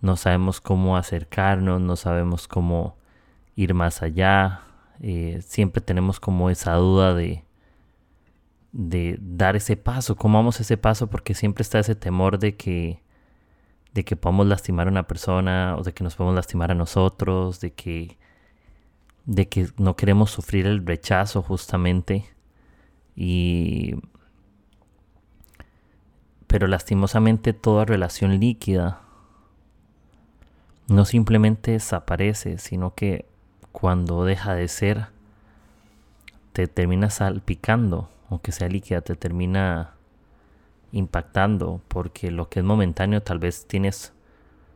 No 0.01 0.15
sabemos 0.15 0.61
cómo 0.61 0.97
acercarnos, 0.97 1.81
no 1.81 1.95
sabemos 1.95 2.47
cómo 2.47 2.97
ir 3.55 3.73
más 3.73 4.01
allá. 4.01 4.61
Eh, 5.01 5.41
siempre 5.45 5.81
tenemos 5.81 6.19
como 6.19 6.49
esa 6.49 6.73
duda 6.75 7.13
de, 7.13 7.43
de 8.71 9.17
dar 9.21 9.55
ese 9.55 9.77
paso, 9.77 10.15
cómo 10.15 10.37
vamos 10.37 10.59
ese 10.59 10.77
paso, 10.77 11.07
porque 11.07 11.33
siempre 11.33 11.63
está 11.63 11.79
ese 11.79 11.95
temor 11.95 12.39
de 12.39 12.55
que 12.55 13.01
de 13.93 14.05
que 14.05 14.15
podamos 14.15 14.47
lastimar 14.47 14.87
a 14.87 14.91
una 14.91 15.07
persona 15.07 15.75
o 15.77 15.83
de 15.83 15.93
que 15.93 16.03
nos 16.03 16.15
podemos 16.15 16.35
lastimar 16.35 16.71
a 16.71 16.75
nosotros, 16.75 17.59
de 17.59 17.73
que, 17.73 18.17
de 19.25 19.47
que 19.47 19.69
no 19.77 19.95
queremos 19.95 20.31
sufrir 20.31 20.65
el 20.65 20.85
rechazo 20.85 21.41
justamente. 21.41 22.25
Y... 23.15 23.95
Pero 26.47 26.67
lastimosamente 26.67 27.53
toda 27.53 27.85
relación 27.85 28.39
líquida 28.39 29.01
no 30.89 31.05
simplemente 31.05 31.71
desaparece, 31.71 32.57
sino 32.57 32.93
que 32.95 33.25
cuando 33.71 34.25
deja 34.25 34.55
de 34.55 34.67
ser, 34.67 35.07
te 36.53 36.67
termina 36.67 37.09
salpicando, 37.09 38.09
aunque 38.29 38.51
sea 38.51 38.67
líquida, 38.67 39.01
te 39.01 39.15
termina 39.15 39.93
impactando, 40.91 41.81
porque 41.87 42.31
lo 42.31 42.49
que 42.49 42.59
es 42.59 42.65
momentáneo 42.65 43.21
tal 43.21 43.39
vez 43.39 43.67
tienes 43.67 44.13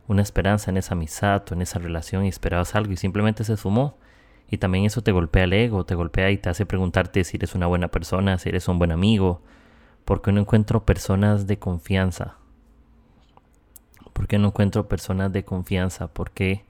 una 0.06 0.22
esperanza 0.22 0.70
en 0.70 0.76
esa 0.76 0.94
amistad 0.94 1.42
o 1.50 1.54
en 1.54 1.62
esa 1.62 1.78
relación 1.78 2.24
y 2.24 2.28
esperabas 2.28 2.74
algo 2.74 2.92
y 2.92 2.96
simplemente 2.96 3.44
se 3.44 3.56
sumó. 3.56 3.96
Y 4.50 4.58
también 4.58 4.84
eso 4.84 5.02
te 5.02 5.12
golpea 5.12 5.44
el 5.44 5.52
ego, 5.52 5.84
te 5.84 5.94
golpea 5.94 6.30
y 6.30 6.38
te 6.38 6.50
hace 6.50 6.66
preguntarte 6.66 7.24
si 7.24 7.38
eres 7.38 7.54
una 7.54 7.66
buena 7.66 7.88
persona, 7.88 8.38
si 8.38 8.50
eres 8.50 8.68
un 8.68 8.78
buen 8.78 8.92
amigo. 8.92 9.42
porque 10.04 10.32
no 10.32 10.40
encuentro 10.40 10.84
personas 10.84 11.46
de 11.46 11.58
confianza? 11.58 12.36
¿Por 14.14 14.28
qué 14.28 14.38
no 14.38 14.48
encuentro 14.48 14.88
personas 14.88 15.32
de 15.32 15.44
confianza? 15.44 16.06
¿Por 16.06 16.30
qué 16.30 16.64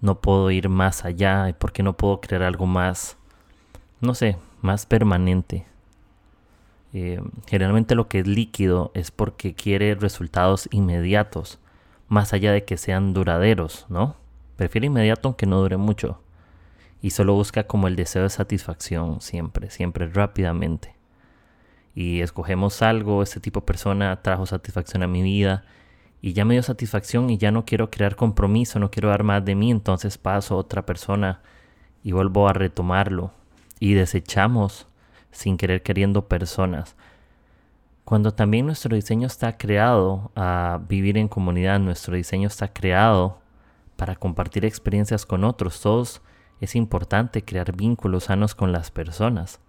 no 0.00 0.20
puedo 0.20 0.52
ir 0.52 0.68
más 0.68 1.04
allá? 1.04 1.52
¿Por 1.58 1.72
qué 1.72 1.82
no 1.82 1.96
puedo 1.96 2.20
crear 2.20 2.42
algo 2.42 2.66
más, 2.66 3.16
no 4.00 4.14
sé, 4.14 4.36
más 4.60 4.86
permanente? 4.86 5.66
Eh, 6.92 7.20
generalmente 7.46 7.94
lo 7.94 8.08
que 8.08 8.20
es 8.20 8.26
líquido 8.26 8.92
es 8.94 9.10
porque 9.10 9.54
quiere 9.54 9.94
resultados 9.94 10.68
inmediatos, 10.70 11.58
más 12.08 12.34
allá 12.34 12.52
de 12.52 12.64
que 12.64 12.76
sean 12.76 13.14
duraderos, 13.14 13.86
¿no? 13.88 14.14
Prefiere 14.56 14.86
inmediato 14.86 15.28
aunque 15.28 15.46
no 15.46 15.58
dure 15.60 15.78
mucho. 15.78 16.20
Y 17.00 17.10
solo 17.10 17.34
busca 17.34 17.66
como 17.66 17.88
el 17.88 17.96
deseo 17.96 18.22
de 18.22 18.30
satisfacción 18.30 19.22
siempre, 19.22 19.70
siempre 19.70 20.08
rápidamente. 20.08 20.94
Y 21.94 22.20
escogemos 22.20 22.82
algo, 22.82 23.22
este 23.22 23.40
tipo 23.40 23.60
de 23.60 23.66
persona 23.66 24.20
trajo 24.20 24.44
satisfacción 24.44 25.02
a 25.02 25.06
mi 25.06 25.22
vida 25.22 25.64
y 26.26 26.32
ya 26.32 26.44
me 26.44 26.54
dio 26.54 26.62
satisfacción 26.64 27.30
y 27.30 27.38
ya 27.38 27.52
no 27.52 27.64
quiero 27.64 27.88
crear 27.88 28.16
compromiso, 28.16 28.80
no 28.80 28.90
quiero 28.90 29.10
dar 29.10 29.22
más 29.22 29.44
de 29.44 29.54
mí, 29.54 29.70
entonces 29.70 30.18
paso 30.18 30.54
a 30.54 30.58
otra 30.58 30.84
persona 30.84 31.40
y 32.02 32.10
vuelvo 32.10 32.48
a 32.48 32.52
retomarlo 32.52 33.30
y 33.78 33.94
desechamos 33.94 34.88
sin 35.30 35.56
querer 35.56 35.84
queriendo 35.84 36.26
personas. 36.26 36.96
Cuando 38.04 38.32
también 38.32 38.66
nuestro 38.66 38.96
diseño 38.96 39.28
está 39.28 39.56
creado 39.56 40.32
a 40.34 40.80
vivir 40.88 41.16
en 41.16 41.28
comunidad, 41.28 41.78
nuestro 41.78 42.16
diseño 42.16 42.48
está 42.48 42.72
creado 42.72 43.38
para 43.94 44.16
compartir 44.16 44.64
experiencias 44.64 45.26
con 45.26 45.44
otros. 45.44 45.80
Todos 45.80 46.22
es 46.60 46.74
importante 46.74 47.44
crear 47.44 47.76
vínculos 47.76 48.24
sanos 48.24 48.56
con 48.56 48.72
las 48.72 48.90
personas. 48.90 49.60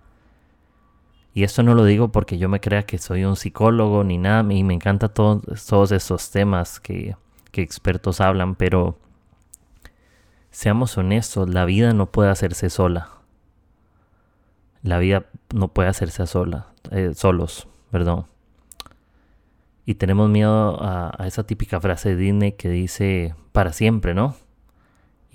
Y 1.34 1.44
esto 1.44 1.62
no 1.64 1.76
lo 1.76 1.86
digo 1.86 2.12
porque 2.12 2.38
yo 2.38 2.50
me 2.50 2.60
crea 2.60 2.84
que 2.84 2.98
soy 2.98 3.24
un 3.24 3.36
psicólogo 3.36 4.04
ni 4.04 4.18
nada, 4.18 4.42
y 4.54 4.64
me 4.64 4.74
encantan 4.74 5.14
todos, 5.14 5.92
esos 5.92 6.32
temas 6.32 6.80
que, 6.80 7.16
que 7.52 7.62
expertos 7.62 8.22
hablan, 8.22 8.56
pero 8.56 8.98
seamos 10.50 10.98
honestos, 10.98 11.50
la 11.50 11.66
vida 11.66 11.94
no 11.94 12.08
puede 12.08 12.32
hacerse 12.32 12.70
sola. 12.70 13.10
La 14.82 15.00
vida 15.00 15.26
no 15.54 15.68
puede 15.68 15.90
hacerse 15.90 16.24
a 16.24 16.28
sola, 16.28 16.68
eh, 16.92 17.12
solos, 17.14 17.68
perdón. 17.92 18.26
Y 19.86 19.96
tenemos 19.96 20.30
miedo 20.30 20.78
a, 20.82 21.26
esa 21.26 21.44
típica 21.44 21.80
frase 21.80 22.10
de 22.10 22.16
Disney 22.18 22.52
que 22.54 22.70
dice 22.70 23.36
para 23.52 23.74
siempre, 23.74 24.14
¿no? 24.14 24.36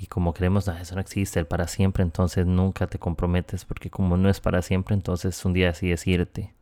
Y 0.02 0.09
como 0.09 0.35
creemos, 0.35 0.66
no, 0.66 0.76
eso 0.76 0.97
no 0.97 1.00
existe, 1.00 1.38
el 1.38 1.47
para 1.47 1.68
siempre, 1.68 2.02
entonces 2.02 2.44
nunca 2.44 2.88
te 2.88 2.99
comprometes, 2.99 3.64
porque 3.64 3.88
como 3.88 4.16
no 4.16 4.28
es 4.28 4.40
para 4.40 4.61
siempre, 4.61 4.97
entonces 4.97 5.44
un 5.44 5.52
día 5.52 5.68
decides 5.68 6.04
irte. 6.09 6.52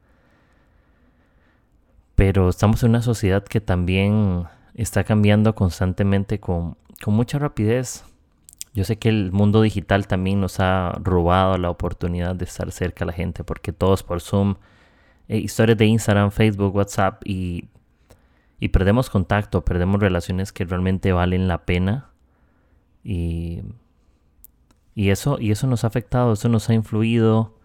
Pero 2.16 2.50
estamos 2.50 2.82
en 2.82 2.90
una 2.90 3.00
sociedad 3.00 3.42
que 3.42 3.62
también 3.62 4.44
está 4.75 5.04
cambiando 5.04 5.54
constantemente 5.54 6.38
con, 6.38 6.76
con 7.02 7.14
mucha 7.14 7.38
rapidez. 7.38 8.04
Yo 8.75 8.85
sé 8.85 8.99
que 8.99 9.09
el 9.09 9.32
mundo 9.32 9.62
digital 9.62 10.06
también 10.06 10.38
nos 10.38 10.61
ha 10.61 10.99
robado 11.02 11.56
la 11.56 11.70
oportunidad 11.70 12.37
de 12.37 12.44
estar 12.44 12.70
cerca 12.73 13.04
a 13.04 13.06
la 13.06 13.14
gente 13.14 13.42
porque 13.42 13.73
todos 13.73 14.02
por 14.02 14.20
Zoom, 14.20 14.56
eh, 15.28 15.38
historias 15.38 15.78
de 15.78 15.87
Instagram, 15.87 16.30
Facebook, 16.30 16.76
WhatsApp 16.76 17.23
y, 17.25 17.70
y 18.59 18.68
perdemos 18.68 19.09
contacto, 19.09 19.64
perdemos 19.64 19.99
relaciones 19.99 20.52
que 20.52 20.66
realmente 20.66 21.12
valen 21.12 21.49
la 21.49 21.64
pena 21.64 22.10
y, 23.04 23.62
y, 24.95 25.11
eso, 25.11 25.38
y 25.40 25.50
eso 25.50 25.66
nos 25.66 25.85
ha 25.85 25.88
afectado, 25.88 26.33
eso 26.33 26.49
nos 26.49 26.69
ha 26.69 26.75
influido 26.75 27.57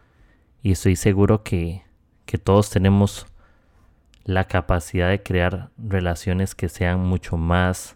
y 0.63 0.72
estoy 0.72 0.96
seguro 0.96 1.44
que, 1.44 1.84
que 2.25 2.38
todos 2.38 2.70
tenemos 2.70 3.27
la 4.24 4.46
capacidad 4.46 5.10
de 5.10 5.22
crear 5.22 5.70
relaciones 5.77 6.56
que 6.56 6.70
sean 6.70 7.00
mucho 7.01 7.38
más 7.38 7.96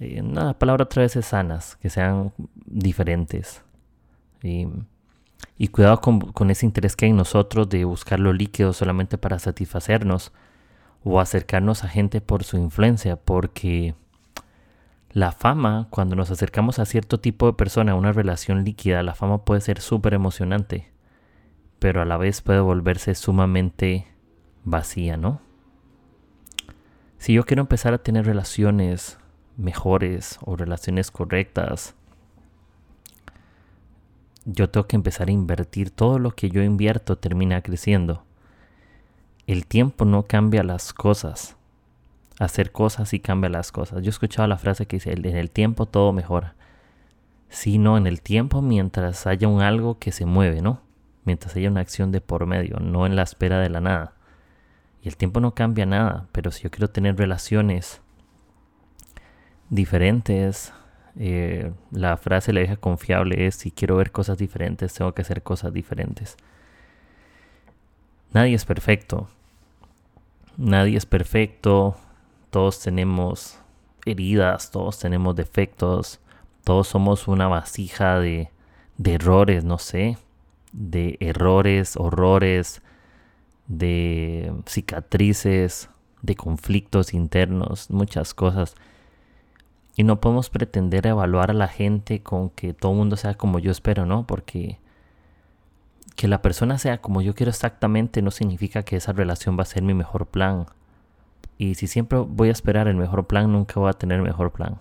eh, 0.00 0.22
la 0.22 0.58
palabra 0.58 0.84
otra 0.84 1.02
vez 1.02 1.12
sanas, 1.24 1.76
que 1.76 1.90
sean 1.90 2.32
diferentes. 2.66 3.62
Y, 4.42 4.68
cuidado 5.68 6.00
con, 6.00 6.50
ese 6.50 6.66
interés 6.66 6.96
que 6.96 7.06
hay 7.06 7.10
en 7.12 7.16
nosotros 7.16 7.68
de 7.68 7.84
buscar 7.84 8.20
lo 8.20 8.32
líquido 8.32 8.72
solamente 8.72 9.16
para 9.18 9.38
satisfacernos 9.38 10.32
o 11.02 11.20
acercarnos 11.20 11.84
a 11.84 11.88
gente 11.88 12.20
por 12.20 12.44
su 12.44 12.58
influencia, 12.58 13.16
porque 13.16 13.94
la 15.14 15.30
fama, 15.30 15.86
cuando 15.90 16.16
nos 16.16 16.32
acercamos 16.32 16.80
a 16.80 16.86
cierto 16.86 17.20
tipo 17.20 17.46
de 17.46 17.52
persona, 17.52 17.92
a 17.92 17.94
una 17.94 18.10
relación 18.10 18.64
líquida, 18.64 19.04
la 19.04 19.14
fama 19.14 19.44
puede 19.44 19.60
ser 19.60 19.80
súper 19.80 20.12
emocionante, 20.12 20.90
pero 21.78 22.02
a 22.02 22.04
la 22.04 22.16
vez 22.16 22.42
puede 22.42 22.58
volverse 22.58 23.14
sumamente 23.14 24.08
vacía, 24.64 25.16
¿no? 25.16 25.40
Si 27.18 27.32
yo 27.32 27.44
quiero 27.44 27.60
empezar 27.62 27.94
a 27.94 27.98
tener 27.98 28.26
relaciones 28.26 29.18
mejores 29.56 30.40
o 30.42 30.56
relaciones 30.56 31.12
correctas, 31.12 31.94
yo 34.44 34.68
tengo 34.68 34.88
que 34.88 34.96
empezar 34.96 35.28
a 35.28 35.32
invertir. 35.32 35.92
Todo 35.92 36.18
lo 36.18 36.32
que 36.32 36.50
yo 36.50 36.60
invierto 36.60 37.16
termina 37.16 37.62
creciendo. 37.62 38.24
El 39.46 39.66
tiempo 39.66 40.04
no 40.04 40.24
cambia 40.24 40.64
las 40.64 40.92
cosas. 40.92 41.56
Hacer 42.38 42.72
cosas 42.72 43.12
y 43.14 43.20
cambia 43.20 43.48
las 43.48 43.72
cosas. 43.72 44.02
Yo 44.02 44.08
he 44.08 44.10
escuchado 44.10 44.48
la 44.48 44.58
frase 44.58 44.86
que 44.86 44.96
dice, 44.96 45.12
en 45.12 45.36
el 45.36 45.50
tiempo 45.50 45.86
todo 45.86 46.12
mejora. 46.12 46.54
Sino 47.48 47.96
en 47.96 48.06
el 48.06 48.20
tiempo 48.20 48.62
mientras 48.62 49.26
haya 49.26 49.46
un 49.48 49.62
algo 49.62 49.98
que 49.98 50.10
se 50.12 50.26
mueve, 50.26 50.60
¿no? 50.60 50.80
Mientras 51.24 51.54
haya 51.56 51.70
una 51.70 51.80
acción 51.80 52.10
de 52.10 52.20
por 52.20 52.46
medio, 52.46 52.78
no 52.80 53.06
en 53.06 53.16
la 53.16 53.22
espera 53.22 53.60
de 53.60 53.70
la 53.70 53.80
nada. 53.80 54.12
Y 55.02 55.08
el 55.08 55.16
tiempo 55.16 55.40
no 55.40 55.54
cambia 55.54 55.86
nada, 55.86 56.26
pero 56.32 56.50
si 56.50 56.64
yo 56.64 56.70
quiero 56.70 56.88
tener 56.90 57.16
relaciones 57.16 58.00
diferentes. 59.68 60.72
Eh, 61.16 61.72
la 61.92 62.16
frase 62.16 62.52
la 62.52 62.60
vieja 62.60 62.76
confiable 62.76 63.46
es, 63.46 63.54
si 63.54 63.70
quiero 63.70 63.96
ver 63.96 64.10
cosas 64.10 64.38
diferentes, 64.38 64.94
tengo 64.94 65.12
que 65.12 65.22
hacer 65.22 65.42
cosas 65.42 65.72
diferentes. 65.72 66.36
Nadie 68.32 68.54
es 68.54 68.64
perfecto. 68.64 69.28
Nadie 70.56 70.96
es 70.96 71.06
perfecto. 71.06 71.96
Todos 72.54 72.78
tenemos 72.78 73.58
heridas, 74.06 74.70
todos 74.70 75.00
tenemos 75.00 75.34
defectos. 75.34 76.20
Todos 76.62 76.86
somos 76.86 77.26
una 77.26 77.48
vasija 77.48 78.20
de, 78.20 78.48
errores, 79.04 79.64
no 79.64 79.78
sé. 79.78 80.18
De 80.70 81.16
errores, 81.18 81.96
horrores, 81.96 82.80
de 83.66 84.52
cicatrices, 84.66 85.90
de 86.22 86.36
conflictos 86.36 87.12
internos, 87.12 87.90
muchas 87.90 88.34
cosas. 88.34 88.76
Y 89.96 90.04
no 90.04 90.20
podemos 90.20 90.48
pretender 90.48 91.08
evaluar 91.08 91.50
a 91.50 91.54
la 91.54 91.66
gente 91.66 92.22
con 92.22 92.50
que 92.50 92.72
todo 92.72 92.92
el 92.92 92.98
mundo 92.98 93.16
sea 93.16 93.34
como 93.34 93.58
yo 93.58 93.72
espero, 93.72 94.06
¿no? 94.06 94.28
Porque 94.28 94.78
que 96.14 96.28
la 96.28 96.40
persona 96.40 96.78
sea 96.78 97.00
como 97.00 97.20
yo 97.20 97.34
quiero 97.34 97.50
exactamente 97.50 98.22
no 98.22 98.30
significa 98.30 98.84
que 98.84 98.94
esa 98.94 99.12
relación 99.12 99.58
va 99.58 99.62
a 99.62 99.66
ser 99.66 99.82
mi 99.82 99.94
mejor 99.94 100.26
plan. 100.26 100.66
Y 101.58 101.74
si 101.76 101.86
siempre 101.86 102.18
voy 102.18 102.48
a 102.48 102.52
esperar 102.52 102.88
el 102.88 102.96
mejor 102.96 103.26
plan, 103.26 103.52
nunca 103.52 103.78
voy 103.78 103.90
a 103.90 103.94
tener 103.94 104.20
mejor 104.22 104.52
plan. 104.52 104.78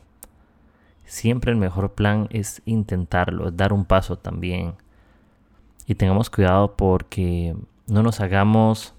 Siempre 1.05 1.51
el 1.51 1.57
mejor 1.57 1.93
plan 1.93 2.27
es 2.31 2.61
intentarlo, 2.65 3.47
es 3.49 3.57
dar 3.57 3.73
un 3.73 3.85
paso 3.85 4.17
también. 4.17 4.73
Y 5.85 5.95
tengamos 5.95 6.29
cuidado 6.29 6.75
porque 6.75 7.55
no 7.87 8.03
nos 8.03 8.21
hagamos 8.21 8.93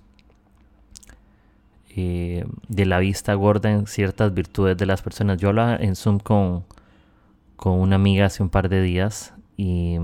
eh, 1.97 2.45
de 2.69 2.87
la 2.87 2.99
vista 2.99 3.35
gorda 3.35 3.71
en 3.71 3.87
ciertas 3.87 4.35
virtudes 4.35 4.77
de 4.77 4.87
las 4.87 5.03
personas. 5.03 5.39
Yo 5.39 5.49
hablaba 5.49 5.77
en 5.77 5.97
Zoom 5.97 6.19
con, 6.19 6.65
con 7.57 7.81
una 7.81 7.97
amiga 7.97 8.27
hace 8.27 8.43
un 8.43 8.51
par 8.51 8.69
de 8.69 8.83
días 8.83 9.33
y, 9.57 9.97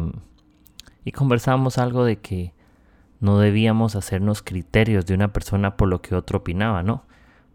y 1.05 1.12
conversábamos 1.12 1.79
algo 1.79 2.05
de 2.05 2.17
que 2.17 2.53
no 3.21 3.39
debíamos 3.39 3.97
hacernos 3.97 4.43
criterios 4.43 5.05
de 5.05 5.15
una 5.15 5.33
persona 5.33 5.77
por 5.77 5.89
lo 5.89 6.00
que 6.00 6.15
otro 6.15 6.39
opinaba, 6.39 6.83
¿no? 6.83 7.05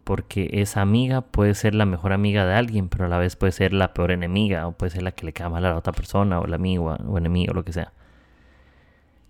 Porque 0.06 0.50
esa 0.54 0.82
amiga 0.82 1.20
puede 1.20 1.54
ser 1.56 1.76
la 1.76 1.86
mejor 1.86 2.14
amiga 2.14 2.46
de 2.46 2.54
alguien, 2.54 2.88
pero 2.88 3.06
a 3.06 3.10
la 3.10 3.18
vez 3.18 3.36
puede 3.36 3.52
ser 3.52 3.74
la 3.74 3.94
peor 3.94 4.12
enemiga, 4.12 4.68
o 4.68 4.72
puede 4.72 4.92
ser 4.92 5.04
la 5.04 5.12
que 5.12 5.26
le 5.26 5.34
cae 5.34 5.50
mal 5.50 5.66
a 5.66 5.72
la 5.72 5.78
otra 5.78 5.92
persona, 5.92 6.40
o 6.40 6.48
la 6.48 6.56
amiga, 6.56 6.82
o 6.82 7.18
enemigo, 7.18 7.54
lo 7.54 7.66
que 7.66 7.74
sea. 7.74 7.92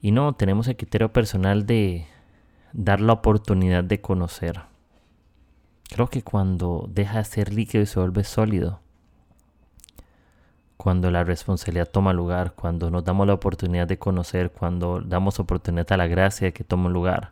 Y 0.01 0.11
no, 0.11 0.33
tenemos 0.33 0.67
el 0.67 0.77
criterio 0.77 1.11
personal 1.11 1.65
de 1.65 2.05
dar 2.73 3.01
la 3.01 3.13
oportunidad 3.13 3.83
de 3.83 4.01
conocer. 4.01 4.61
Creo 5.89 6.07
que 6.09 6.21
cuando 6.21 6.87
deja 6.91 7.19
de 7.19 7.23
ser 7.23 7.53
líquido 7.53 7.81
y 7.81 7.87
se 7.87 7.99
vuelve 7.99 8.23
sólido, 8.23 8.81
cuando 10.77 11.09
la 11.09 11.23
responsabilidad 11.23 11.89
toma 11.89 12.13
lugar, 12.13 12.53
cuando 12.53 12.91
nos 12.91 13.03
damos 13.03 13.25
la 13.25 13.33
oportunidad 13.33 13.87
de 13.87 13.97
conocer, 13.97 14.51
cuando 14.51 15.01
damos 15.01 15.39
oportunidad 15.39 15.91
a 15.93 15.97
la 15.97 16.07
gracia 16.07 16.51
que 16.51 16.63
toma 16.63 16.89
lugar, 16.89 17.31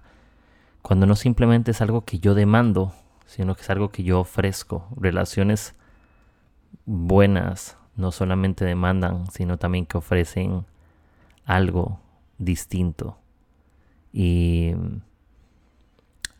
cuando 0.82 1.06
no 1.06 1.16
simplemente 1.16 1.72
es 1.72 1.82
algo 1.82 2.06
que 2.06 2.20
yo 2.20 2.36
demando, 2.36 2.94
sino 3.36 3.56
que 3.56 3.62
es 3.62 3.70
algo 3.70 3.90
que 3.90 4.04
yo 4.04 4.20
ofrezco. 4.20 4.88
Relaciones 4.96 5.76
buenas 6.86 7.78
no 7.96 8.12
solamente 8.12 8.66
demandan, 8.66 9.30
sino 9.32 9.58
también 9.58 9.86
que 9.86 9.98
ofrecen 9.98 10.66
algo 11.46 12.00
distinto. 12.38 13.18
Y 14.12 14.76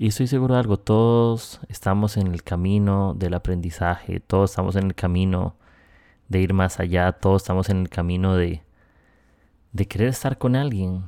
y 0.04 0.08
estoy 0.08 0.28
seguro 0.28 0.56
de 0.56 0.60
algo, 0.60 0.78
todos 0.78 1.62
estamos 1.70 2.18
en 2.18 2.28
el 2.28 2.44
camino 2.44 3.14
del 3.14 3.36
aprendizaje, 3.36 4.20
todos 4.20 4.52
estamos 4.52 4.76
en 4.76 4.88
el 4.88 4.96
camino 4.96 5.56
de 6.28 6.42
ir 6.42 6.54
más 6.54 6.80
allá, 6.80 7.14
todos 7.14 7.44
estamos 7.44 7.70
en 7.70 7.78
el 7.78 7.90
camino 7.90 8.36
de, 8.36 8.64
de 9.72 9.88
querer 9.88 10.10
estar 10.10 10.38
con 10.38 10.58
alguien. 10.58 11.06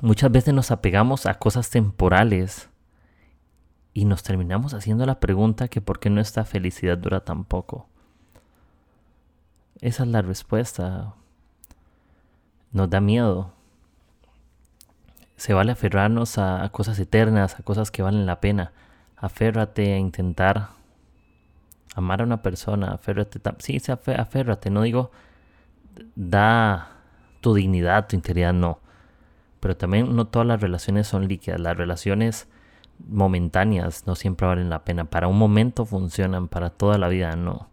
Muchas 0.00 0.32
veces 0.32 0.54
nos 0.54 0.70
apegamos 0.70 1.26
a 1.26 1.34
cosas 1.34 1.68
temporales 1.68 2.70
y 3.94 4.04
nos 4.04 4.22
terminamos 4.22 4.74
haciendo 4.74 5.06
la 5.06 5.20
pregunta 5.20 5.68
que 5.68 5.80
por 5.80 6.00
qué 6.00 6.10
nuestra 6.10 6.44
felicidad 6.44 6.98
dura 6.98 7.20
tan 7.20 7.44
poco. 7.44 7.88
Esa 9.80 10.02
es 10.02 10.08
la 10.10 10.20
respuesta. 10.20 11.14
Nos 12.72 12.90
da 12.90 13.00
miedo 13.00 13.54
se 15.36 15.52
vale 15.52 15.72
aferrarnos 15.72 16.38
a, 16.38 16.68
cosas 16.70 16.98
eternas, 16.98 17.58
a 17.58 17.62
cosas 17.62 17.90
que 17.90 18.02
valen 18.02 18.26
la 18.26 18.40
pena. 18.40 18.72
Aférrate 19.16 19.92
a 19.94 19.98
intentar 19.98 20.68
amar 21.94 22.20
a 22.20 22.24
una 22.24 22.42
persona, 22.42 22.92
aférrate, 22.92 23.40
sí, 23.58 23.80
aférrate, 23.88 24.70
no 24.70 24.82
digo 24.82 25.10
da 26.16 26.88
tu 27.40 27.54
dignidad, 27.54 28.08
tu 28.08 28.16
integridad, 28.16 28.52
no. 28.52 28.80
Pero 29.60 29.76
también 29.76 30.14
no 30.16 30.26
todas 30.26 30.48
las 30.48 30.60
relaciones 30.60 31.06
son 31.06 31.28
líquidas, 31.28 31.60
las 31.60 31.76
relaciones 31.76 32.48
momentáneas 33.08 34.06
no 34.06 34.14
siempre 34.14 34.46
valen 34.46 34.70
la 34.70 34.84
pena. 34.84 35.04
Para 35.04 35.28
un 35.28 35.38
momento 35.38 35.84
funcionan, 35.84 36.48
para 36.48 36.70
toda 36.70 36.98
la 36.98 37.08
vida 37.08 37.36
no. 37.36 37.68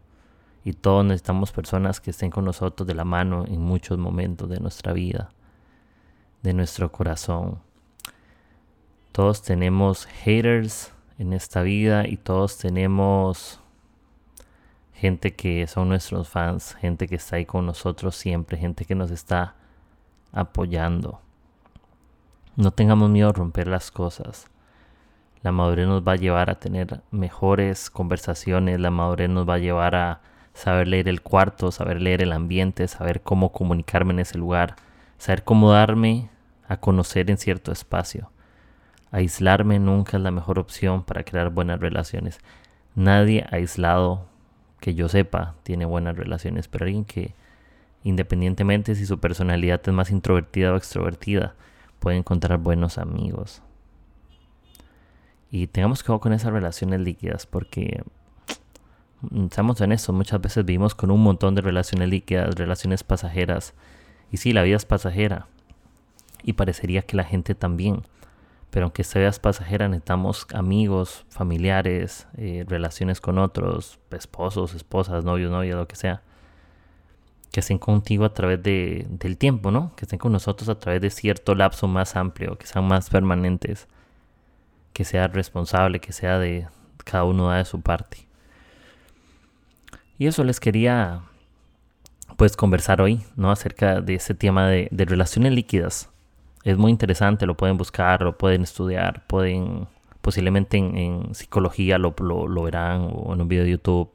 Y 0.64 0.74
todos 0.74 1.06
necesitamos 1.06 1.52
personas 1.52 2.00
que 2.00 2.12
estén 2.12 2.32
con 2.32 2.46
nosotros 2.46 2.88
de 2.88 2.94
la 2.96 3.06
mano 3.06 3.46
en 3.48 3.62
muchos 3.62 3.98
momentos 3.98 4.50
de 4.50 4.60
nuestra 4.60 4.94
vida 4.94 5.32
de 6.42 6.54
nuestro 6.54 6.92
corazón. 6.92 7.60
Todos 9.12 9.42
tenemos 9.42 10.06
haters 10.06 10.94
en 11.18 11.34
esta 11.34 11.62
vida 11.62 12.08
y 12.08 12.18
todos 12.18 12.58
tenemos 12.58 13.60
gente 14.94 15.34
que 15.36 15.68
son 15.68 15.90
nuestros 15.90 16.30
fans, 16.30 16.76
gente 16.76 17.08
que 17.08 17.16
está 17.16 17.36
ahí 17.36 17.46
con 17.46 17.66
nosotros 17.66 18.16
siempre, 18.16 18.58
gente 18.58 18.86
que 18.86 18.96
nos 18.96 19.12
está 19.12 19.56
apoyando. 20.32 21.22
No 22.56 22.72
tengamos 22.72 23.10
miedo 23.10 23.30
a 23.30 23.34
romper 23.34 23.68
las 23.68 23.92
cosas. 23.92 24.48
La 25.44 25.52
madurez 25.52 25.88
nos 25.88 26.08
va 26.08 26.14
a 26.14 26.18
llevar 26.18 26.50
a 26.50 26.60
tener 26.60 27.02
mejores 27.12 27.90
conversaciones, 27.90 28.80
la 28.80 28.92
madurez 28.92 29.30
nos 29.30 29.48
va 29.48 29.56
a 29.56 29.60
llevar 29.60 29.96
a 29.96 30.22
saber 30.54 30.88
leer 30.88 31.08
el 31.08 31.22
cuarto, 31.22 31.72
saber 31.72 32.02
leer 32.02 32.22
el 32.22 32.32
ambiente, 32.32 32.88
saber 32.88 33.22
cómo 33.22 33.52
comunicarme 33.52 34.14
en 34.14 34.20
ese 34.20 34.38
lugar 34.38 34.76
saber 35.22 35.44
cómo 35.44 35.72
darme 35.72 36.32
a 36.68 36.78
conocer 36.78 37.30
en 37.30 37.38
cierto 37.38 37.72
espacio. 37.72 38.32
Aislarme 39.12 39.78
nunca 39.78 40.18
es 40.18 40.24
la 40.24 40.32
mejor 40.32 40.58
opción 40.58 41.04
para 41.04 41.24
crear 41.24 41.52
buenas 41.52 41.80
relaciones. 41.80 42.40
Nadie 42.96 43.46
aislado 43.52 44.26
que 44.80 44.96
yo 44.96 45.10
sepa 45.10 45.54
tiene 45.62 45.86
buenas 45.86 46.18
relaciones, 46.18 46.68
pero 46.68 46.86
alguien 46.86 47.06
que 47.06 47.36
independientemente 48.04 48.96
si 48.96 49.06
su 49.06 49.20
personalidad 49.20 49.80
es 49.86 49.94
más 49.94 50.10
introvertida 50.10 50.74
o 50.74 50.76
extrovertida, 50.76 51.54
puede 52.00 52.18
encontrar 52.18 52.58
buenos 52.58 52.98
amigos. 52.98 53.62
Y 55.52 55.68
tengamos 55.68 56.02
que 56.02 56.12
ver 56.12 56.22
con 56.22 56.34
esas 56.34 56.52
relaciones 56.52 57.02
líquidas 57.02 57.46
porque 57.46 58.04
seamos 59.52 59.80
honestos, 59.82 60.16
muchas 60.16 60.42
veces 60.42 60.66
vivimos 60.66 60.96
con 60.96 61.12
un 61.12 61.22
montón 61.22 61.54
de 61.54 61.62
relaciones 61.62 62.10
líquidas, 62.10 62.56
relaciones 62.56 63.04
pasajeras 63.04 63.76
y 64.32 64.38
sí, 64.38 64.54
la 64.54 64.64
vida 64.64 64.78
es 64.78 64.86
pasajera. 64.86 65.48
Y 66.44 66.54
parecería 66.54 67.02
que 67.04 67.18
la 67.18 67.26
gente 67.26 67.54
también. 67.54 68.04
Pero 68.72 68.86
aunque 68.86 69.02
esta 69.02 69.20
vida 69.20 69.28
es 69.28 69.40
pasajera, 69.40 69.90
necesitamos 69.90 70.48
amigos, 70.54 71.26
familiares, 71.30 72.28
eh, 72.38 72.64
relaciones 72.68 73.20
con 73.20 73.38
otros, 73.38 74.00
esposos, 74.12 74.74
esposas, 74.74 75.26
novios, 75.26 75.52
novias, 75.52 75.76
lo 75.76 75.88
que 75.88 75.98
sea. 75.98 76.24
Que 77.52 77.60
estén 77.60 77.78
contigo 77.78 78.24
a 78.24 78.34
través 78.34 78.64
de, 78.64 79.06
del 79.10 79.38
tiempo, 79.38 79.72
¿no? 79.72 79.94
Que 79.98 80.06
estén 80.06 80.18
con 80.18 80.32
nosotros 80.32 80.70
a 80.70 80.80
través 80.80 81.02
de 81.02 81.10
cierto 81.10 81.54
lapso 81.54 81.90
más 81.90 82.16
amplio, 82.16 82.58
que 82.58 82.66
sean 82.66 82.88
más 82.88 83.10
permanentes. 83.10 83.90
Que 85.02 85.06
sea 85.06 85.28
responsable, 85.28 86.00
que 86.00 86.14
sea 86.14 86.38
de 86.38 86.68
cada 87.04 87.24
uno 87.24 87.48
da 87.48 87.58
de 87.58 87.66
su 87.66 87.82
parte. 87.82 88.28
Y 90.20 90.28
eso 90.28 90.44
les 90.44 90.60
quería 90.60 91.22
pues 92.38 92.56
conversar 92.56 93.02
hoy, 93.02 93.24
¿no? 93.36 93.50
Acerca 93.50 94.00
de 94.00 94.14
ese 94.14 94.36
tema 94.36 94.68
de, 94.68 94.90
relaciones 94.92 95.54
líquidas. 95.54 96.12
Es 96.64 96.78
muy 96.78 96.92
interesante, 96.92 97.48
lo 97.48 97.58
pueden 97.58 97.78
buscar, 97.78 98.22
lo 98.22 98.38
pueden 98.38 98.62
estudiar, 98.62 99.26
pueden, 99.26 99.88
posiblemente 100.22 100.78
en, 100.78 101.34
psicología 101.34 101.98
lo, 101.98 102.14
lo, 102.20 102.62
verán 102.62 103.10
o 103.12 103.34
en 103.34 103.42
un 103.42 103.48
video 103.48 103.64
de 103.64 103.72
YouTube. 103.72 104.12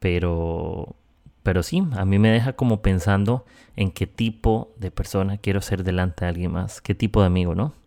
Pero, 0.00 0.96
pero 1.44 1.62
sí, 1.62 1.86
a 1.92 2.04
mí 2.04 2.18
me 2.18 2.30
deja 2.30 2.54
como 2.54 2.82
pensando 2.82 3.44
en 3.76 3.92
qué 3.92 4.08
tipo 4.08 4.72
de 4.78 4.90
persona 4.90 5.38
quiero 5.38 5.60
ser 5.60 5.84
delante 5.84 6.24
de 6.24 6.30
alguien 6.30 6.50
más, 6.50 6.80
qué 6.80 6.96
tipo 6.96 7.20
de 7.20 7.28
amigo, 7.28 7.54
¿no? 7.54 7.83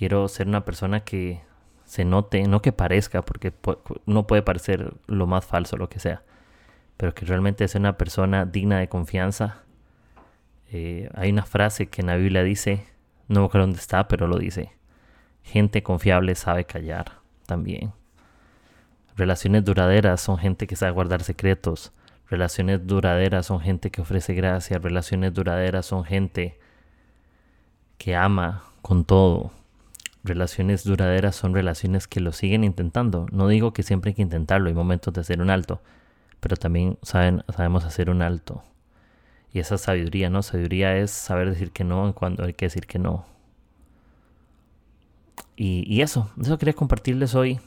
Quiero 0.00 0.28
ser 0.28 0.48
una 0.48 0.64
persona 0.64 1.00
que 1.00 1.42
se 1.84 2.06
note, 2.06 2.42
no 2.44 2.62
que 2.62 2.72
parezca, 2.72 3.20
porque 3.20 3.52
no 4.06 4.26
puede 4.26 4.40
parecer 4.40 4.94
lo 5.06 5.26
más 5.26 5.44
falso, 5.44 5.76
lo 5.76 5.90
que 5.90 5.98
sea, 5.98 6.22
pero 6.96 7.12
que 7.12 7.26
realmente 7.26 7.64
es 7.64 7.74
una 7.74 7.98
persona 7.98 8.46
digna 8.46 8.78
de 8.78 8.88
confianza. 8.88 9.62
Eh, 10.72 11.10
hay 11.14 11.28
una 11.28 11.44
frase 11.44 11.88
que 11.88 12.00
en 12.00 12.06
la 12.06 12.16
Biblia 12.16 12.42
dice, 12.42 12.86
no 13.28 13.44
acuerdo 13.44 13.66
dónde 13.66 13.78
está, 13.78 14.08
pero 14.08 14.26
lo 14.26 14.38
dice, 14.38 14.72
gente 15.42 15.82
confiable 15.82 16.34
sabe 16.34 16.64
callar 16.64 17.18
también. 17.44 17.92
Relaciones 19.18 19.66
duraderas 19.66 20.22
son 20.22 20.38
gente 20.38 20.66
que 20.66 20.76
sabe 20.76 20.92
guardar 20.92 21.24
secretos. 21.24 21.92
Relaciones 22.30 22.86
duraderas 22.86 23.44
son 23.44 23.60
gente 23.60 23.90
que 23.90 24.00
ofrece 24.00 24.32
gracia. 24.32 24.78
Relaciones 24.78 25.34
duraderas 25.34 25.84
son 25.84 26.04
gente 26.04 26.58
que 27.98 28.16
ama 28.16 28.62
con 28.80 29.04
todo. 29.04 29.59
Relaciones 30.22 30.84
duraderas 30.84 31.34
son 31.34 31.54
relaciones 31.54 32.06
que 32.06 32.20
lo 32.20 32.32
siguen 32.32 32.62
intentando. 32.62 33.26
No 33.32 33.48
digo 33.48 33.72
que 33.72 33.82
siempre 33.82 34.10
hay 34.10 34.14
que 34.14 34.22
intentarlo, 34.22 34.68
hay 34.68 34.74
momentos 34.74 35.14
de 35.14 35.22
hacer 35.22 35.40
un 35.40 35.48
alto, 35.48 35.80
pero 36.40 36.56
también 36.56 36.98
saben, 37.02 37.42
sabemos 37.54 37.84
hacer 37.84 38.10
un 38.10 38.20
alto. 38.20 38.62
Y 39.52 39.60
esa 39.60 39.78
sabiduría, 39.78 40.30
¿no? 40.30 40.42
Sabiduría 40.42 40.96
es 40.96 41.10
saber 41.10 41.48
decir 41.50 41.72
que 41.72 41.84
no 41.84 42.14
cuando 42.14 42.44
hay 42.44 42.54
que 42.54 42.66
decir 42.66 42.86
que 42.86 42.98
no. 42.98 43.26
Y, 45.56 46.00
eso, 46.00 46.30
eso 46.40 46.56
quería 46.56 46.72
compartirles 46.72 47.34
hoy. 47.34 47.60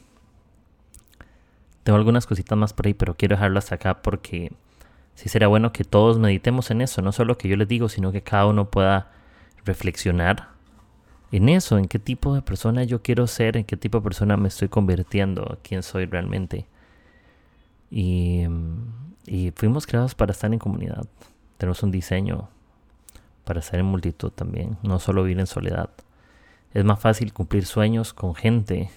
Tengo 1.84 1.96
algunas 1.96 2.26
cositas 2.26 2.58
más 2.58 2.72
por 2.72 2.86
ahí, 2.86 2.94
pero 2.94 3.14
quiero 3.14 3.36
dejarlas 3.36 3.70
acá 3.70 4.02
porque 4.02 4.52
sí 5.14 5.28
sería 5.28 5.46
bueno 5.46 5.72
que 5.72 5.84
todos 5.84 6.18
meditemos 6.18 6.72
en 6.72 6.80
eso, 6.80 7.02
no 7.02 7.12
solo 7.12 7.38
que 7.38 7.48
yo 7.48 7.56
les 7.56 7.68
digo, 7.68 7.88
sino 7.88 8.10
que 8.10 8.22
cada 8.22 8.46
uno 8.46 8.68
pueda 8.68 9.12
reflexionar 9.64 10.53
en 11.36 11.48
eso, 11.48 11.78
en 11.78 11.88
qué 11.88 11.98
tipo 11.98 12.32
de 12.32 12.42
persona 12.42 12.84
yo 12.84 13.02
quiero 13.02 13.26
ser, 13.26 13.56
en 13.56 13.64
qué 13.64 13.76
tipo 13.76 13.98
de 13.98 14.04
persona 14.04 14.36
me 14.36 14.46
estoy 14.46 14.68
convirtiendo, 14.68 15.58
quién 15.64 15.82
soy 15.82 16.06
realmente. 16.06 16.68
Y, 17.90 18.46
fuimos 19.56 19.84
creados 19.84 20.14
para 20.14 20.30
estar 20.30 20.52
en 20.52 20.60
comunidad. 20.60 21.06
Tenemos 21.58 21.82
un 21.82 21.90
diseño 21.90 22.48
para 23.44 23.58
estar 23.58 23.80
en 23.80 23.86
multitud 23.86 24.30
también, 24.30 24.76
no 24.84 25.00
solo 25.00 25.24
vivir 25.24 25.40
en 25.40 25.48
soledad. 25.48 25.90
Es 26.72 26.84
más 26.84 27.00
fácil 27.00 27.32
cumplir 27.32 27.66
sueños 27.66 28.12
con 28.12 28.36
gente 28.36 28.90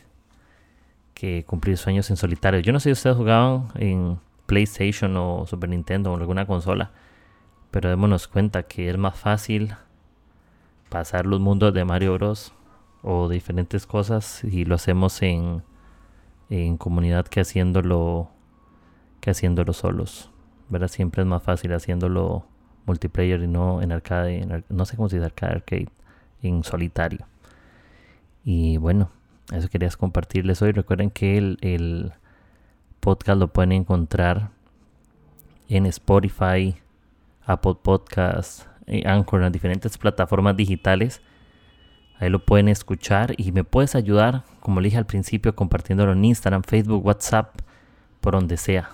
que 1.15 1.43
cumplir 1.43 1.77
sueños 1.77 2.07
en 2.11 2.17
solitario. 2.17 2.59
Yo 2.59 2.71
no 2.71 2.79
sé 2.79 2.89
si 2.89 2.93
ustedes 2.93 3.17
jugaban 3.17 3.69
en 3.75 4.19
PlayStation 4.45 5.17
o 5.17 5.47
Super 5.47 5.69
Nintendo 5.71 6.11
o 6.11 6.17
alguna 6.17 6.45
consola, 6.45 6.91
pero 7.71 7.89
démonos 7.89 8.27
cuenta 8.27 8.61
que 8.61 8.91
es 8.91 8.97
más 8.99 9.15
fácil 9.17 9.73
pasar 10.89 11.25
los 11.25 11.39
mundos 11.39 11.73
de 11.73 11.85
Mario 11.85 12.13
Bros. 12.13 12.53
o 13.01 13.29
diferentes 13.29 13.85
cosas 13.85 14.43
y 14.43 14.65
lo 14.65 14.75
hacemos 14.75 15.21
en, 15.21 15.63
en 16.49 16.77
comunidad 16.77 17.27
que 17.27 17.41
haciéndolo 17.41 18.29
que 19.19 19.31
haciéndolo 19.31 19.73
solos. 19.73 20.31
¿verdad? 20.69 20.87
Siempre 20.87 21.21
es 21.21 21.27
más 21.27 21.43
fácil 21.43 21.73
haciéndolo 21.73 22.45
multiplayer 22.85 23.41
y 23.41 23.47
no 23.47 23.81
en 23.81 23.91
arcade, 23.91 24.63
no 24.69 24.85
sé 24.85 24.95
cómo 24.95 25.09
se 25.09 25.17
dice 25.17 25.25
arcade, 25.25 25.55
arcade, 25.55 25.89
en 26.41 26.63
solitario. 26.63 27.27
Y 28.43 28.77
bueno, 28.77 29.09
eso 29.51 29.67
querías 29.69 29.97
compartirles 29.97 30.61
hoy. 30.61 30.71
Recuerden 30.71 31.09
que 31.09 31.37
el, 31.37 32.13
podcast 32.99 33.39
lo 33.39 33.47
pueden 33.47 33.71
encontrar 33.71 34.49
en 35.69 35.85
Spotify, 35.85 36.75
Apple 37.45 37.75
Podcasts, 37.81 38.67
Anchor, 39.05 39.39
en 39.39 39.43
las 39.43 39.51
diferentes 39.51 39.97
plataformas 39.97 40.55
digitales. 40.55 41.21
Ahí 42.19 42.29
lo 42.29 42.39
pueden 42.39 42.67
escuchar 42.67 43.33
y 43.37 43.51
me 43.51 43.63
puedes 43.63 43.95
ayudar, 43.95 44.43
como 44.59 44.81
dije 44.81 44.97
al 44.97 45.05
principio, 45.05 45.55
compartiéndolo 45.55 46.13
en 46.13 46.25
Instagram, 46.25 46.63
Facebook, 46.63 47.05
WhatsApp, 47.05 47.55
por 48.21 48.33
donde 48.33 48.57
sea. 48.57 48.89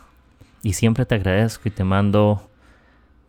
Y 0.61 0.73
siempre 0.73 1.05
te 1.05 1.15
agradezco 1.15 1.69
y 1.69 1.71
te 1.71 1.83
mando 1.83 2.49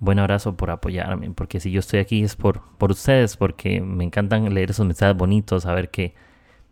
buen 0.00 0.18
abrazo 0.18 0.56
por 0.56 0.70
apoyarme, 0.70 1.30
porque 1.30 1.60
si 1.60 1.70
yo 1.70 1.80
estoy 1.80 2.00
aquí 2.00 2.22
es 2.22 2.36
por, 2.36 2.60
por 2.78 2.90
ustedes, 2.90 3.36
porque 3.36 3.80
me 3.80 4.04
encantan 4.04 4.52
leer 4.52 4.70
esos 4.70 4.86
mensajes 4.86 5.16
bonitos, 5.16 5.62
saber 5.62 5.90
que 5.90 6.14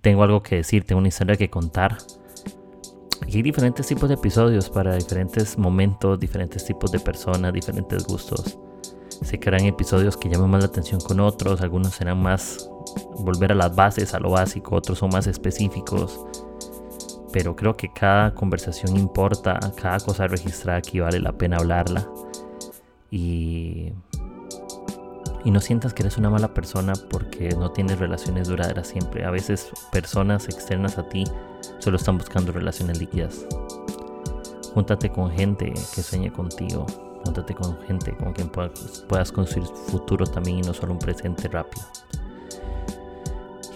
tengo 0.01 0.23
algo 0.25 0.43
que 0.43 0.57
decir, 0.57 0.85
tengo 0.85 0.99
una 0.99 1.09
historia 1.09 1.37
que 1.37 1.49
contar. 1.49 1.99
Y 3.27 3.37
hay 3.37 3.43
diferentes 3.43 3.87
tipos 3.87 4.09
de 4.09 4.17
episodios 4.17 4.69
para 4.69 4.97
diferentes 4.97 5.57
momentos, 5.57 6.19
diferentes 6.19 6.65
tipos 6.65 6.91
de 6.91 6.99
personas, 6.99 7.53
diferentes 7.53 8.05
gustos. 8.05 8.59
Se 9.23 9.39
crean 9.39 9.65
episodios 9.67 10.17
que 10.17 10.29
llaman 10.29 10.51
más 10.51 10.63
la 10.63 10.69
atención 10.69 11.01
con 11.01 11.21
otros, 11.21 11.61
algunos 11.61 11.95
serán 11.95 12.21
más 12.23 12.69
volver 13.19 13.53
a 13.53 13.55
las 13.55 13.75
bases, 13.75 14.15
a 14.15 14.21
lo 14.21 14.31
básico, 14.31 14.77
otros 14.77 14.99
son 14.99 15.11
más 15.11 15.27
específicos. 15.27 16.21
Pero 17.33 17.57
creo 17.57 17.77
que 17.77 17.93
cada 17.93 18.35
conversación 18.35 18.97
importa, 18.97 19.59
cada 19.81 20.01
cosa 20.01 20.27
registrada 20.27 20.79
aquí 20.79 21.01
vale 21.01 21.19
la 21.19 21.33
pena 21.33 21.57
hablarla 21.57 22.07
y, 23.11 23.93
y 25.45 25.51
no 25.51 25.61
sientas 25.61 25.95
que 25.95 26.03
eres 26.03 26.19
una 26.19 26.31
mala 26.31 26.53
persona 26.53 26.93
porque 27.11 27.51
no 27.51 27.71
tienes 27.71 27.99
relaciones 27.99 28.49
duraderas 28.49 28.89
siempre. 28.89 29.25
A 29.25 29.31
veces 29.31 29.71
personas 29.93 30.47
externas 30.49 30.99
a 30.99 31.09
ti 31.09 31.25
solo 31.79 31.97
están 31.97 32.19
buscando 32.19 32.53
relaciones 32.53 32.99
líquidas. 32.99 33.47
Júntate 34.75 35.11
con 35.11 35.31
gente 35.31 35.73
que 35.95 36.03
sueñe 36.03 36.33
contigo. 36.33 36.87
Júntate 37.25 37.55
con 37.55 37.81
gente 37.83 38.17
con 38.17 38.33
quien 38.33 38.49
puedas, 38.49 39.33
construir 39.33 39.67
futuro 39.67 40.27
también 40.27 40.59
y 40.59 40.63
no 40.63 40.75
solo 40.75 40.93
un 40.93 40.99
presente 40.99 41.49
rápido. 41.49 41.85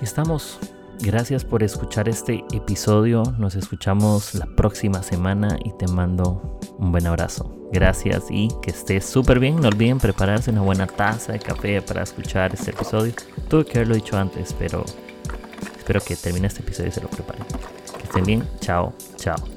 Y 0.00 0.04
estamos. 0.04 0.58
Gracias 0.98 1.44
por 1.44 1.62
escuchar 1.62 2.08
este 2.08 2.42
episodio. 2.52 3.22
Nos 3.38 3.54
escuchamos 3.54 4.34
la 4.34 4.46
próxima 4.46 5.02
semana 5.02 5.58
y 5.62 5.72
te 5.72 5.86
mando 5.88 6.58
un 6.78 6.90
buen 6.90 7.06
abrazo. 7.06 7.54
Gracias 7.70 8.24
y 8.30 8.48
que 8.62 8.70
estés 8.70 9.04
súper 9.04 9.38
bien. 9.38 9.60
No 9.60 9.68
olviden 9.68 9.98
prepararse 9.98 10.50
una 10.50 10.62
buena 10.62 10.86
taza 10.86 11.32
de 11.32 11.38
café 11.38 11.82
para 11.82 12.02
escuchar 12.02 12.54
este 12.54 12.70
episodio. 12.70 13.12
Tuve 13.48 13.66
que 13.66 13.78
haberlo 13.78 13.94
dicho 13.94 14.16
antes, 14.16 14.54
pero 14.58 14.84
espero 15.76 16.00
que 16.00 16.16
termine 16.16 16.46
este 16.46 16.62
episodio 16.62 16.88
y 16.88 16.92
se 16.92 17.02
lo 17.02 17.08
preparen. 17.08 17.44
Que 17.98 18.04
estén 18.04 18.24
bien. 18.24 18.48
Chao, 18.60 18.94
chao. 19.16 19.55